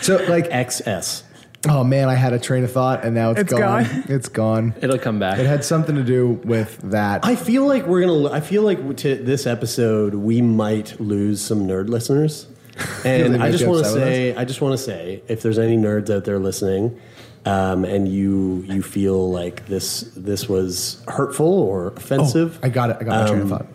[0.00, 1.22] so like XS.
[1.68, 3.84] Oh man, I had a train of thought and now it's It's gone.
[3.84, 4.04] gone.
[4.08, 4.74] It's gone.
[4.80, 5.38] It'll come back.
[5.38, 7.24] It had something to do with that.
[7.24, 8.30] I feel like we're gonna.
[8.30, 12.46] I feel like to this episode we might lose some nerd listeners,
[13.04, 15.42] and I just be want to upset with say, I just want to say, if
[15.42, 16.98] there's any nerds out there listening,
[17.44, 22.90] um, and you you feel like this this was hurtful or offensive, Oh, I got
[22.90, 22.96] it.
[23.00, 23.66] I got my train of um, thought.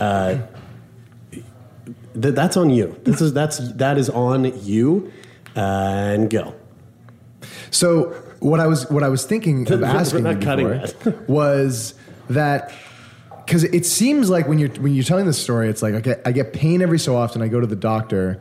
[0.00, 0.38] uh,
[2.20, 2.98] th- that's on you.
[3.04, 5.12] This is that's that is on you,
[5.56, 6.54] uh, and go.
[7.70, 11.94] So what I was what I was thinking of asking you before was
[12.28, 12.72] that
[13.44, 16.22] because it seems like when you're when you're telling this story, it's like I get
[16.24, 17.42] I get pain every so often.
[17.42, 18.40] I go to the doctor.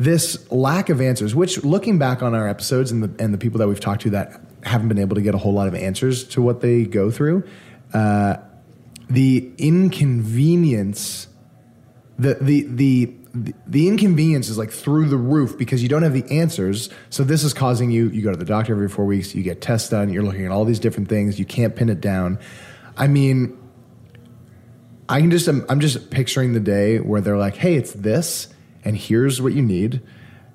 [0.00, 3.58] This lack of answers, which looking back on our episodes and the and the people
[3.58, 6.24] that we've talked to that haven't been able to get a whole lot of answers
[6.24, 7.42] to what they go through,
[7.94, 8.36] uh,
[9.10, 11.26] the inconvenience
[12.18, 13.14] the the the
[13.66, 16.90] the, inconvenience is like through the roof because you don't have the answers.
[17.10, 18.08] So this is causing you.
[18.08, 19.34] You go to the doctor every four weeks.
[19.34, 20.12] You get tests done.
[20.12, 21.38] You're looking at all these different things.
[21.38, 22.38] You can't pin it down.
[22.96, 23.56] I mean,
[25.08, 28.48] I can just I'm, I'm just picturing the day where they're like, "Hey, it's this,
[28.84, 30.02] and here's what you need,"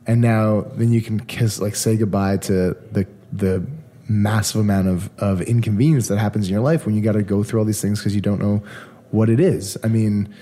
[0.05, 3.65] and now then you can kiss like say goodbye to the the
[4.07, 7.43] massive amount of of inconvenience that happens in your life when you got to go
[7.43, 8.61] through all these things because you don't know
[9.11, 9.77] what it is.
[9.83, 10.33] I mean,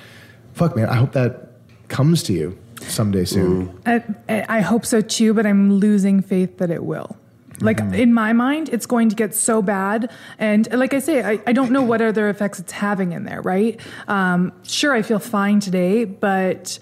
[0.54, 0.90] fuck, man.
[0.90, 1.51] I hope that
[1.92, 3.80] comes to you someday soon.
[3.86, 7.16] I, I hope so too, but I'm losing faith that it will.
[7.60, 10.12] Like in my mind, it's going to get so bad.
[10.40, 13.42] And like I say, I, I don't know what other effects it's having in there,
[13.42, 13.80] right?
[14.08, 16.80] Um, sure, I feel fine today, but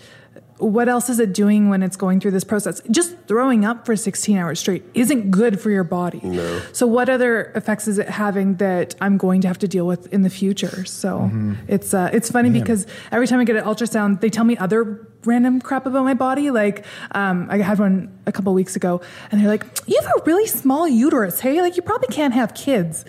[0.59, 2.81] what else is it doing when it's going through this process?
[2.91, 6.19] Just throwing up for 16 hours straight isn't good for your body.
[6.21, 6.61] No.
[6.73, 10.11] So, what other effects is it having that I'm going to have to deal with
[10.13, 10.85] in the future?
[10.85, 11.53] So, Mm-hmm.
[11.67, 15.07] it's uh, it's funny because every time I get an ultrasound, they tell me other
[15.25, 16.51] random crap about my body.
[16.51, 19.01] Like, um, I had one a couple weeks ago,
[19.31, 21.39] and they're like, "You have a really small uterus.
[21.39, 23.05] Hey, like you probably can't have kids."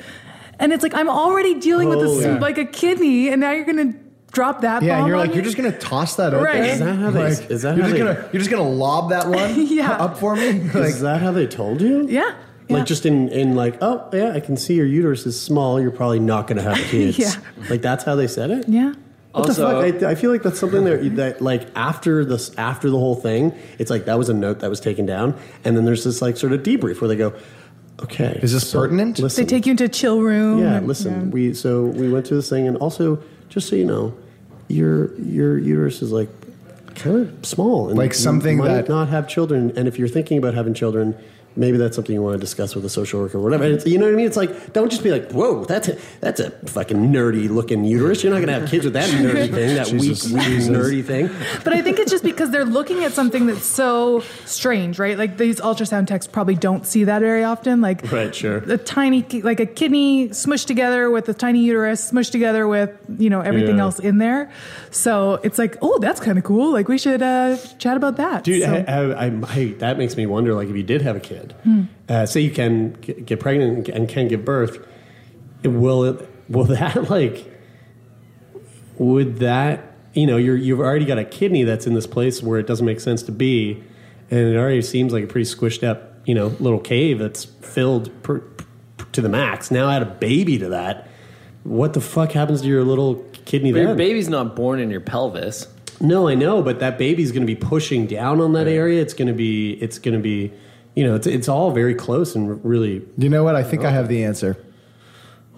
[0.59, 3.65] And it's like I'm already dealing with Holy- this, like a kidney, and now you're
[3.65, 3.95] gonna
[4.33, 4.83] drop that.
[4.83, 5.35] Yeah, bomb and you're on like, me?
[5.37, 6.63] you're just gonna toss that out Right.
[6.63, 6.73] there.
[6.73, 8.69] Is that how they- Like, is that you're how just they- gonna you're just gonna
[8.69, 9.93] lob that one Yeah.
[9.93, 10.61] up for me?
[10.63, 12.07] Like, is that how they told you?
[12.09, 12.35] Yeah.
[12.69, 12.85] Like yeah.
[12.85, 15.81] just in, in like, oh yeah, I can see your uterus is small.
[15.81, 17.19] You're probably not going to have kids.
[17.19, 17.33] Yeah.
[17.69, 18.69] Like that's how they said it.
[18.69, 18.95] yeah.
[19.33, 20.03] What Also- the fuck?
[20.05, 23.53] I, I feel like that's something that, that like after this after the whole thing,
[23.79, 26.37] it's like that was a note that was taken down, and then there's this like
[26.37, 27.33] sort of debrief where they go,
[28.03, 29.19] okay, Is this pertinent?
[29.19, 30.59] Listen, They take you into a chill room.
[30.61, 31.33] yeah, and- listen, yeah.
[31.33, 33.21] we so we went to this thing, and also
[33.51, 34.15] just so you know,
[34.69, 36.29] your your uterus is like
[36.95, 40.39] kind of small, and Like something might that- not have children, and if you're thinking
[40.39, 41.15] about having children.
[41.57, 43.65] Maybe that's something you want to discuss with a social worker or whatever.
[43.65, 44.27] It's, you know what I mean?
[44.27, 48.23] It's like, don't just be like, whoa, that's a, that's a fucking nerdy looking uterus.
[48.23, 50.27] You're not going to have kids with that nerdy thing, that Jesus.
[50.31, 50.69] weak, weak, Jesus.
[50.77, 51.29] nerdy thing.
[51.65, 55.19] But I think it's just because they're looking at something that's so strange, right?
[55.19, 57.81] Like these ultrasound techs probably don't see that very often.
[57.81, 58.59] Like Right, sure.
[58.59, 63.29] a tiny, like a kidney smushed together with a tiny uterus smushed together with you
[63.29, 63.83] know everything Yeah.
[63.83, 64.51] else in there.
[64.93, 66.73] So it's like, oh, that's kind of cool.
[66.73, 68.45] Like we should uh, chat about that.
[68.45, 70.55] Dude, So- I, I, I, hey, that makes me wonder.
[70.55, 71.83] Like, if you did have a kid, Hmm.
[72.09, 74.87] uh, say you can get pregnant and can give birth,
[75.63, 77.47] it, will it will that like
[78.99, 82.59] would that you know you're you've already got a kidney that's in this place where
[82.59, 83.83] it doesn't make sense to be,
[84.31, 88.11] and it already seems like a pretty squished up you know little cave that's filled
[88.23, 89.71] per, per- to the max.
[89.71, 91.09] Now add a baby to that.
[91.63, 95.01] What the fuck happens to your little kidney But your baby's not born in your
[95.01, 95.67] pelvis.
[96.01, 99.03] No, I know, but that baby's going to be pushing down on that area.
[99.03, 100.51] It's going to be, it's going to be,
[100.95, 103.03] you know, it's it's all very close and really.
[103.19, 103.55] you know what?
[103.55, 104.57] I think I have the answer.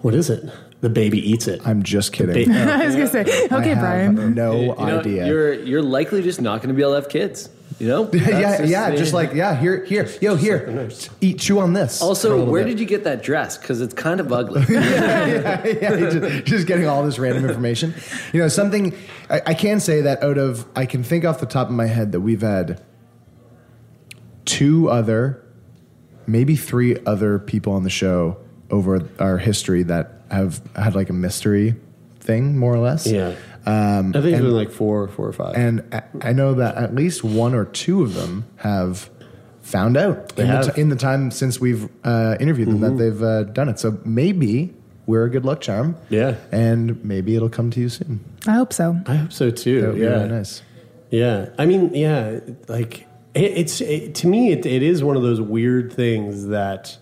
[0.01, 0.43] What is it?
[0.81, 1.65] The baby eats it.
[1.65, 2.51] I'm just kidding.
[2.51, 4.35] ba- I was gonna say, I okay, have Brian.
[4.35, 5.25] No You know, idea.
[5.27, 7.49] You're you're likely just not going to be able to have kids.
[7.79, 8.09] You know?
[8.13, 10.89] yeah, That's just yeah, the- just like yeah, here, here, yo, here,
[11.21, 11.99] eat, chew on this.
[11.99, 12.71] for a Also, little where bit.
[12.71, 13.57] did you get that dress?
[13.57, 14.61] Because it's kind of ugly.
[14.69, 17.93] yeah, yeah, just, just getting all this random information.
[18.33, 18.93] You know, something
[19.29, 21.87] I, I can say that out of I can think off the top of my
[21.87, 22.81] head that we've had
[24.45, 25.43] two other,
[26.27, 28.37] maybe three other people on the show
[28.69, 31.75] over our history that have had like a mystery
[32.19, 33.05] thing, more or less.
[33.05, 33.35] Yeah.
[33.65, 35.55] Um, I think it's and- been like four, four or five.
[35.55, 39.09] and I- I know that at least one or two of them have
[39.61, 40.47] found out in.
[40.47, 43.79] The, t- in the time since we've uh, interviewed them that they've uh, done it.
[43.79, 44.73] So maybe
[45.05, 45.95] we're a good luck charm.
[46.09, 46.35] Yeah.
[46.51, 48.19] And maybe it'll come to you soon.
[48.47, 48.97] I hope so.
[49.05, 49.81] I hope so too.
[49.81, 50.61] That would be yeah, really nice.
[51.11, 51.49] yeah.
[51.57, 55.41] I mean, yeah, like it, it's it, to me, it, it is one of those
[55.41, 56.97] weird things that,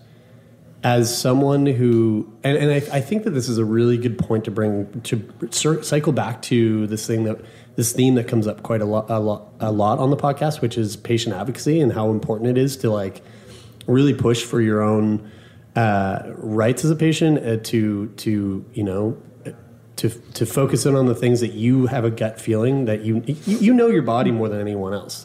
[0.82, 4.44] as someone who, and, and I, I think that this is a really good point
[4.44, 5.48] to bring to
[5.82, 7.38] cycle back to this thing that
[7.76, 10.60] this theme that comes up quite a lot, a lot, a lot on the podcast,
[10.60, 13.22] which is patient advocacy and how important it is to like
[13.86, 15.30] really push for your own
[15.76, 19.16] uh, rights as a patient uh, to to you know
[19.96, 23.22] to to focus in on the things that you have a gut feeling that you
[23.26, 25.24] you, you know your body more than anyone else,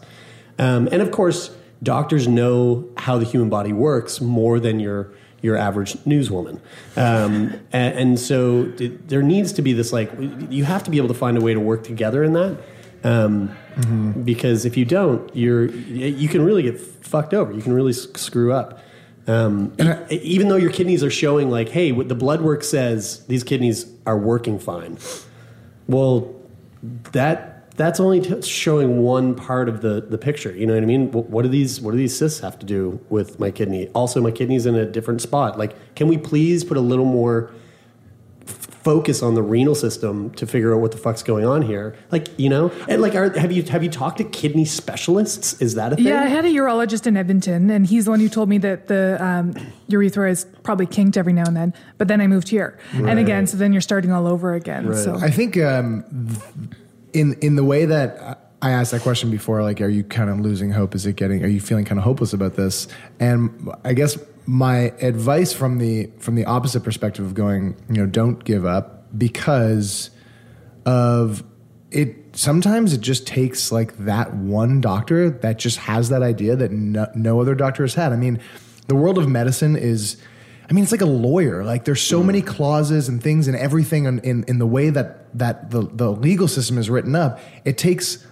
[0.60, 5.56] um, and of course doctors know how the human body works more than your your
[5.56, 6.60] average newswoman,
[6.96, 10.12] um, and, and so it, there needs to be this like
[10.50, 12.58] you have to be able to find a way to work together in that.
[13.04, 13.56] Um,
[14.24, 17.54] Because if you don't, you're you can really get fucked over.
[17.54, 18.80] You can really screw up.
[19.28, 19.74] Um,
[20.10, 23.86] even though your kidneys are showing like, hey, what the blood work says these kidneys
[24.06, 24.98] are working fine.
[25.88, 26.34] Well,
[27.12, 30.52] that that's only t- showing one part of the the picture.
[30.52, 31.12] You know what I mean?
[31.12, 33.88] What, what do these what do these cysts have to do with my kidney?
[33.96, 35.58] Also, my kidney's in a different spot.
[35.58, 37.52] Like, can we please put a little more
[38.48, 38.56] f-
[38.88, 41.94] focus on the renal system to figure out what the fuck's going on here.
[42.10, 45.62] Like, you know, and like, are, have you have you talked to kidney specialists?
[45.62, 46.06] Is that a thing?
[46.06, 48.88] Yeah, I had a urologist in Edmonton, and he's the one who told me that
[48.88, 49.54] the um,
[49.88, 51.74] urethra is probably kinked every now and then.
[51.98, 53.10] But then I moved here, Right.
[53.10, 54.94] and again, so then you're starting all over again.
[54.96, 56.06] So I think um,
[57.14, 60.40] in in the way that I asked that question before, like, are you kind of
[60.40, 60.96] losing hope?
[60.96, 61.44] Is it getting?
[61.44, 62.88] Are you feeling kind of hopeless about this?
[63.20, 68.06] And I guess my advice from the from the opposite perspective of going, you know,
[68.06, 70.10] don't give up because
[70.86, 71.44] of
[71.92, 72.16] it.
[72.36, 77.08] Sometimes it just takes like that one doctor that just has that idea that no,
[77.16, 78.12] no other doctor has had.
[78.12, 78.40] I mean,
[78.88, 80.18] the world of medicine is.
[80.70, 81.64] I mean, it's like a lawyer.
[81.64, 85.38] Like there's so many clauses and things and everything in, in, in the way that,
[85.38, 87.40] that the, the legal system is written up.
[87.64, 88.26] It takes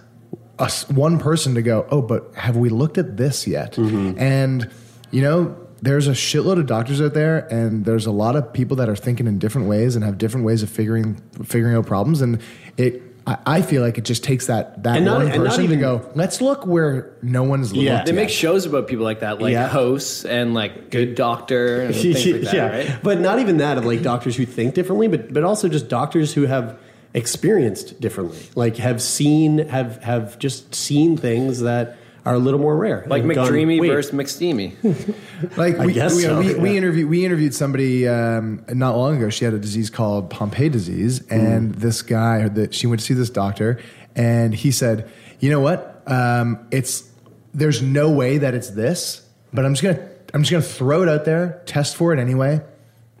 [0.58, 3.72] us one person to go, oh, but have we looked at this yet?
[3.72, 4.18] Mm-hmm.
[4.18, 4.70] And,
[5.10, 8.76] you know, there's a shitload of doctors out there and there's a lot of people
[8.76, 12.20] that are thinking in different ways and have different ways of figuring figuring out problems.
[12.22, 12.40] And
[12.76, 15.64] it I, I feel like it just takes that that And not- one not person
[15.64, 18.14] even- to go, let's look where no one's looked They yet.
[18.14, 19.66] make shows about people like that, like Yeah.
[19.68, 22.98] hosts and like Good Doctor and things like that, yeah, right?
[23.02, 26.32] but not even that of like doctors who think differently, but but also just doctors
[26.34, 26.78] who have
[27.14, 31.96] experienced differently, like have seen have have just seen things that
[32.26, 34.74] are a little more rare, Like And gone, McDreamy "Wait, versus McSteamy.
[35.56, 36.58] Like I we, guess we, so, we, yeah.
[36.60, 39.30] we interviewed we interviewed somebody um, not long ago.
[39.30, 43.14] She had a disease called Pompe disease, and this guy that she went to see
[43.14, 43.78] this doctor,
[44.14, 45.08] and he said,
[45.40, 46.02] "You know what?
[46.06, 47.08] Um, it's
[47.54, 51.08] there's no way that it's this, but I'm just gonna I'm just gonna throw it
[51.08, 52.60] out there, test for it anyway,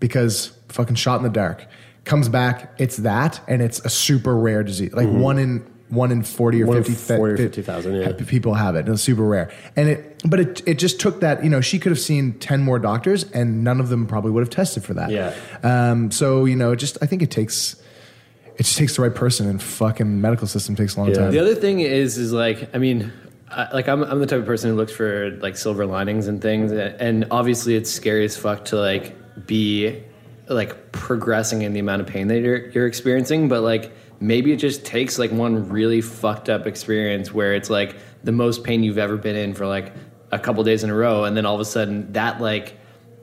[0.00, 1.66] because fucking shot in the dark.
[2.04, 5.18] Comes back, it's that, and it's a super rare disease, like Mhm.
[5.20, 8.12] one in one in forty or One in fifty 40 50,000, yeah.
[8.26, 8.88] people have it.
[8.88, 9.50] It's super rare.
[9.76, 12.62] And it, but it, it just took that, you know, she could have seen 10
[12.62, 15.10] more doctors and none of them probably would have tested for that.
[15.10, 15.34] Yeah.
[15.62, 17.76] Um, so, you know, it just, I think it takes,
[18.56, 21.30] it just takes the right person and fucking medical system takes a long time.
[21.30, 23.12] The other thing is, is like, I mean,
[23.48, 26.42] I, like I'm, I'm the type of person who looks for like silver linings and
[26.42, 29.14] things, and obviously it's scary as fuck to like
[29.46, 30.02] be
[30.48, 34.56] like progressing in the amount of pain that you're you're experiencing, but like maybe it
[34.56, 38.98] just takes like one really fucked up experience where it's like the most pain you've
[38.98, 39.92] ever been in for like
[40.32, 42.78] a couple days in a row, and then all of a sudden that like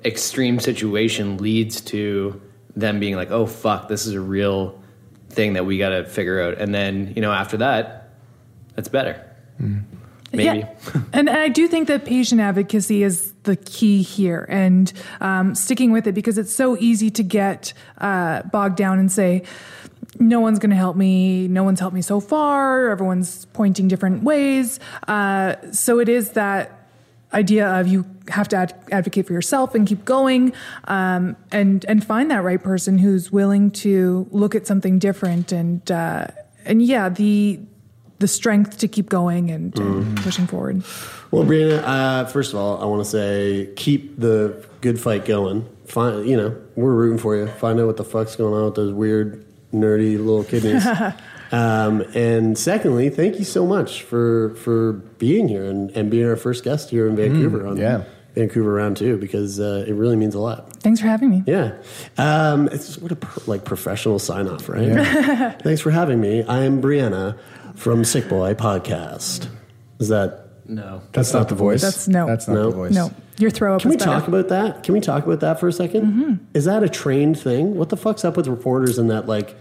[0.06, 2.42] extreme situation leads to
[2.76, 4.82] them being like, oh fuck, this is a real
[5.30, 6.58] thing that we got to figure out.
[6.60, 8.12] And then, you know, after that,
[8.76, 9.24] that's better.
[10.32, 10.60] Maybe.
[10.60, 10.74] Yeah.
[11.14, 14.92] and I do think that patient advocacy is the key here and
[15.22, 19.44] um, sticking with it because it's so easy to get uh, bogged down and say,
[20.20, 21.48] no one's going to help me.
[21.48, 22.90] No one's helped me so far.
[22.90, 24.80] Everyone's pointing different ways.
[25.08, 26.80] Uh, so it is that
[27.34, 30.54] idea of you have to ad- advocate for yourself and keep going
[30.86, 35.92] um, and and find that right person who's willing to look at something different and
[35.92, 36.28] uh,
[36.64, 37.60] and yeah the
[38.20, 40.82] the strength to keep going and, and pushing forward.
[41.32, 45.68] Well, Breanna, uh, first of all, I want to say keep the good fight going.
[45.86, 47.48] Find, you know, we're rooting for you.
[47.48, 49.44] Find out what the fuck's going on with those weird,
[49.74, 50.86] nerdy little kidneys.
[51.52, 56.36] um, and secondly, thank you so much for for being here and, and being our
[56.36, 58.04] first guest here in Vancouver on yeah.
[58.36, 60.72] Vancouver Round Two because uh, it really means a lot.
[60.82, 61.44] Thanks for having me.
[61.46, 61.74] Yeah,
[62.18, 65.60] um, it's what a pro- like professional sign off, right?
[65.62, 66.44] Thanks for having me.
[66.48, 67.38] I'm Breanna
[67.76, 69.50] from Sick Boy Podcast.
[70.00, 71.02] Is that No.
[71.12, 71.82] That's, not, the voice.
[71.82, 72.26] That's no.
[72.28, 72.70] That's not No.
[72.70, 72.94] the voice.
[72.94, 73.82] No, your throw up.
[73.82, 74.20] Can we is better.
[74.20, 74.84] talk about that?
[74.84, 77.76] Can we talk about that for a 2nd Is that a trained thing?
[77.76, 79.56] What the fuck's up with reporters and that like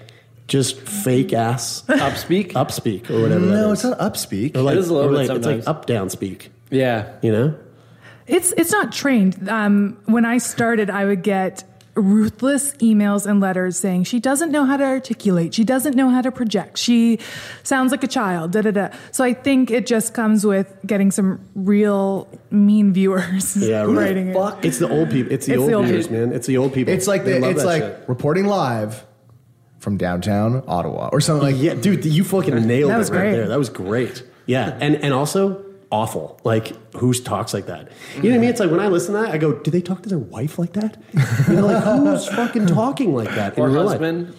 [0.48, 2.53] just fake ass Upspeak?
[2.53, 3.44] upspeak or whatever?
[3.46, 4.57] No, that it's not upspeak.
[4.57, 5.66] Or like, It is a little bit like it's like sometimes.
[5.66, 6.50] up down speak.
[6.70, 7.12] Yeah.
[7.22, 7.55] You know?
[8.26, 9.48] It's it's not trained.
[9.48, 11.64] Um, when I started, I would get
[11.95, 16.22] ruthless emails and letters saying she doesn't know how to articulate, she doesn't know how
[16.22, 17.18] to project, she
[17.62, 18.53] sounds like a child.
[18.53, 18.88] Da da da.
[19.11, 23.88] So I think it just comes with getting some real mean viewers Yeah, right.
[23.95, 24.36] writing it.
[24.62, 25.32] It's the old people.
[25.32, 26.26] It's the It's old the old viewers, people.
[26.26, 26.34] man.
[26.36, 26.95] It's the old people.
[26.95, 28.05] It's like They the, love it's like shit.
[28.09, 29.05] reporting live
[29.78, 33.18] from downtown Ottawa or something like yeah, dude, you fucking nailed That it was right
[33.20, 33.32] great.
[33.32, 33.49] there.
[33.49, 34.22] That was great.
[34.47, 36.40] Yeah, and and also awful.
[36.43, 37.93] Like who talks like that?
[38.16, 38.51] You know what I mean?
[38.51, 40.59] It's like when I listen to that, I go, do they talk to their wife
[40.59, 40.97] like that?
[41.49, 44.01] You know, like who's fucking talking like that in Or real life?
[44.01, 44.34] husband.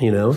[0.00, 0.36] You know,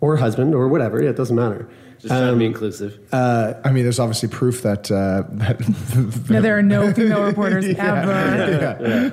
[0.00, 1.00] or husband or whatever.
[1.02, 1.68] Yeah, it doesn't matter.
[2.00, 2.98] Just trying to Um, be inclusive.
[3.12, 9.12] I mean, there's obviously proof that uh, that No, there are no female reporters ever.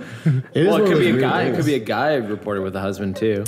[0.54, 1.42] It is well, one it of could be a weird guy.
[1.44, 3.44] It could be a guy reporter with a husband too.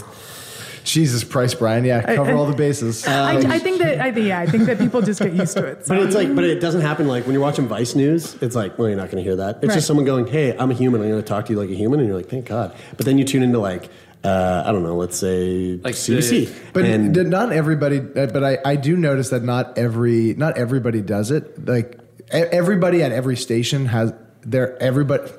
[0.83, 1.85] Jesus Price, Brian.
[1.85, 3.05] Yeah, cover I- all the bases.
[3.07, 5.65] I, I think that I think yeah, I think that people just get used to
[5.65, 5.85] it.
[5.85, 5.95] so.
[5.95, 8.35] But it's like, but it doesn't happen like when you're watching Vice News.
[8.41, 9.57] It's like, well, you're not going to hear that.
[9.57, 9.73] It's Right.
[9.75, 11.01] just someone going, "Hey, I'm a human.
[11.01, 13.05] I'm going to talk to you like a human," and you're like, "Thank God." But
[13.05, 13.89] then you tune into like
[14.23, 16.53] uh, I don't know, let's say Like CBC.
[16.73, 17.99] But and not everybody.
[17.99, 21.65] uh, But I, I do notice that not every not everybody does it.
[21.67, 21.97] Like
[22.33, 25.31] e- everybody at every station has their everybody.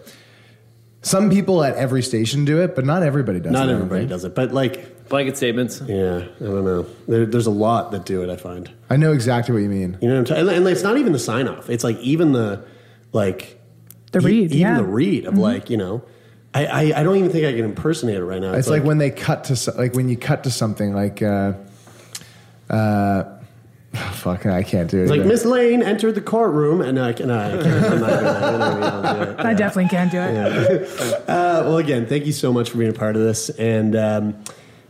[1.03, 3.53] Some people at every station do it, but not everybody does.
[3.53, 5.83] not it, don't everybody does it, but like Blanket statements.
[5.87, 6.87] yeah, I don't know.
[7.09, 8.31] There, there's a lot that do it.
[8.31, 8.71] I find.
[8.89, 9.99] I know exactly what you mean.
[10.01, 10.49] You know, what I'm saying?
[10.49, 11.69] and, and it's not even the sign off.
[11.69, 12.65] It's like even the
[13.13, 13.61] like
[14.13, 14.77] The e- read, even yeah.
[14.79, 15.39] the read of Mhm.
[15.39, 16.03] like you know.
[16.55, 18.55] I, I, I don't even think I can impersonate it right now.
[18.55, 21.53] It's, like, when they cut to like when you cut to something like uh,
[22.69, 23.25] uh,
[24.13, 25.03] fuck I can't do it.
[25.03, 25.25] It's like.
[25.27, 27.31] Miss Lane entered the courtroom, and I can.
[27.31, 29.41] I, can't, I'm gonna, I'm not gonna do it.
[29.47, 30.89] I definitely can't do it.
[31.31, 34.35] Uh, well, again, thank you so much for being a part of this, and um,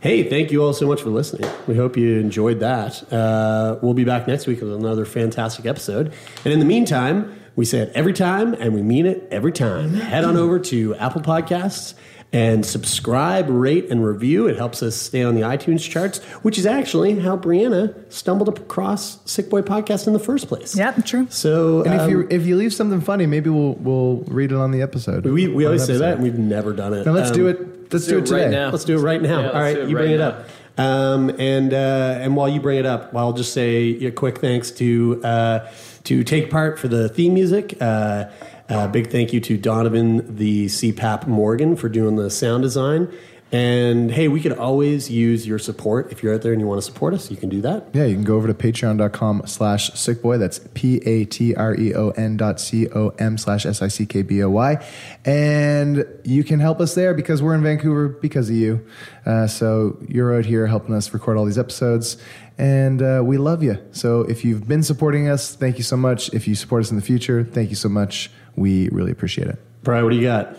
[0.01, 1.49] hey, thank you all so much for listening.
[1.67, 3.11] We hope you enjoyed that.
[3.13, 7.65] Uh, we'll be back next week with another fantastic episode, and in the meantime, we
[7.65, 9.93] say it every time, and we mean it every time.
[9.93, 11.93] Head on over to Apple Podcasts.
[12.33, 14.47] And subscribe, rate, and review.
[14.47, 19.19] It helps us stay on the iTunes charts, which is actually how Breanna stumbled across
[19.29, 20.73] Sick Boy Podcast in the first place.
[20.73, 21.27] Yeah, true.
[21.29, 24.57] So, and if um, you if you leave something funny, maybe we'll we'll read it
[24.57, 25.25] on the episode.
[25.25, 27.05] We, we always say that, and we've never done it.
[27.05, 27.91] Now let's Um, do it.
[27.91, 28.65] Let's do it today.
[28.69, 29.41] Let's do it right now.
[29.41, 30.27] Yeah, All let's right, it you right bring it now.
[30.29, 30.47] up.
[30.77, 34.71] Um, and uh, and while you bring it up, I'll just say a quick thanks
[34.71, 35.69] to uh,
[36.05, 37.75] to take part for the theme music.
[37.81, 38.29] Uh,
[38.71, 43.11] uh, big thank you to Donovan the CPAP Morgan for doing the sound design.
[43.53, 46.09] And hey, we could always use your support.
[46.09, 47.89] If you're out there and you want to support us, you can do that.
[47.91, 50.39] Yeah, you can go over to patreon.com slash sickboy.
[50.39, 53.89] That's P A T R E O N dot C O M slash S I
[53.89, 54.81] C K B O Y.
[55.25, 58.87] And you can help us there because we're in Vancouver because of you.
[59.25, 62.15] Uh, so you're out here helping us record all these episodes.
[62.57, 63.79] And uh, we love you.
[63.91, 66.33] So if you've been supporting us, thank you so much.
[66.33, 68.29] If you support us in the future, thank you so much.
[68.55, 69.59] We really appreciate it.
[69.83, 70.57] Brian, what do you got?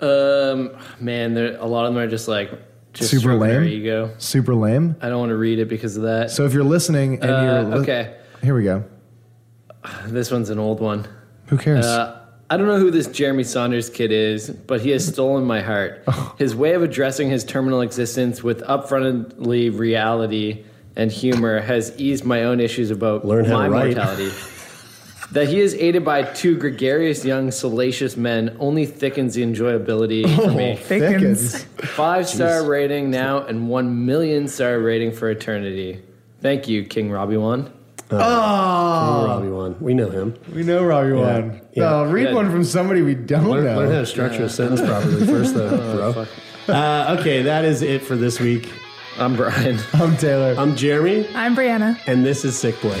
[0.00, 2.50] Um, man, there a lot of them are just like
[2.92, 3.68] just Super stroking our lame?
[3.68, 4.10] ego.
[4.18, 4.96] Super lame.
[5.00, 6.30] I don't want to read it because of that.
[6.30, 7.62] So if you're listening and Uh, you're.
[7.62, 8.16] li- okay.
[8.42, 8.84] Here we go.
[10.06, 11.06] This one's an old one.
[11.46, 11.84] Who cares?
[11.86, 12.18] Uh,
[12.50, 16.02] I don't know who this Jeremie Saunders kid is, but he has stolen my heart.
[16.08, 16.34] Oh.
[16.38, 20.64] His way of addressing his terminal existence with upfrontedly reality
[20.96, 23.84] and humor has eased my own issues about Learn how my to write.
[23.96, 24.30] mortality.
[25.32, 30.50] that he is aided by two gregarious, young, salacious men only thickens the enjoyability for
[30.52, 30.76] me.
[30.76, 31.64] Thickens.
[31.64, 36.02] Five star rating now and one million star rating for eternity.
[36.40, 37.72] Thank you, King Robbie One.
[38.10, 38.18] Oh,
[39.26, 39.76] Robbie one.
[39.80, 40.34] We know him.
[40.54, 41.14] We know Robbie Yeah.
[41.38, 41.60] one.
[41.72, 41.82] Yeah.
[41.90, 42.34] No, read Yeah.
[42.34, 43.78] one from somebody we don't Learn, know.
[43.78, 46.26] learn how to structure a sentence properly first, though, bro.
[46.74, 48.68] Uh, okay, that is it for this week.
[49.18, 49.78] I'm Brian.
[49.94, 50.54] I'm Taylor.
[50.58, 51.98] I'm Jeremie, I'm Breanna.
[52.06, 53.00] and this is Sick Boy.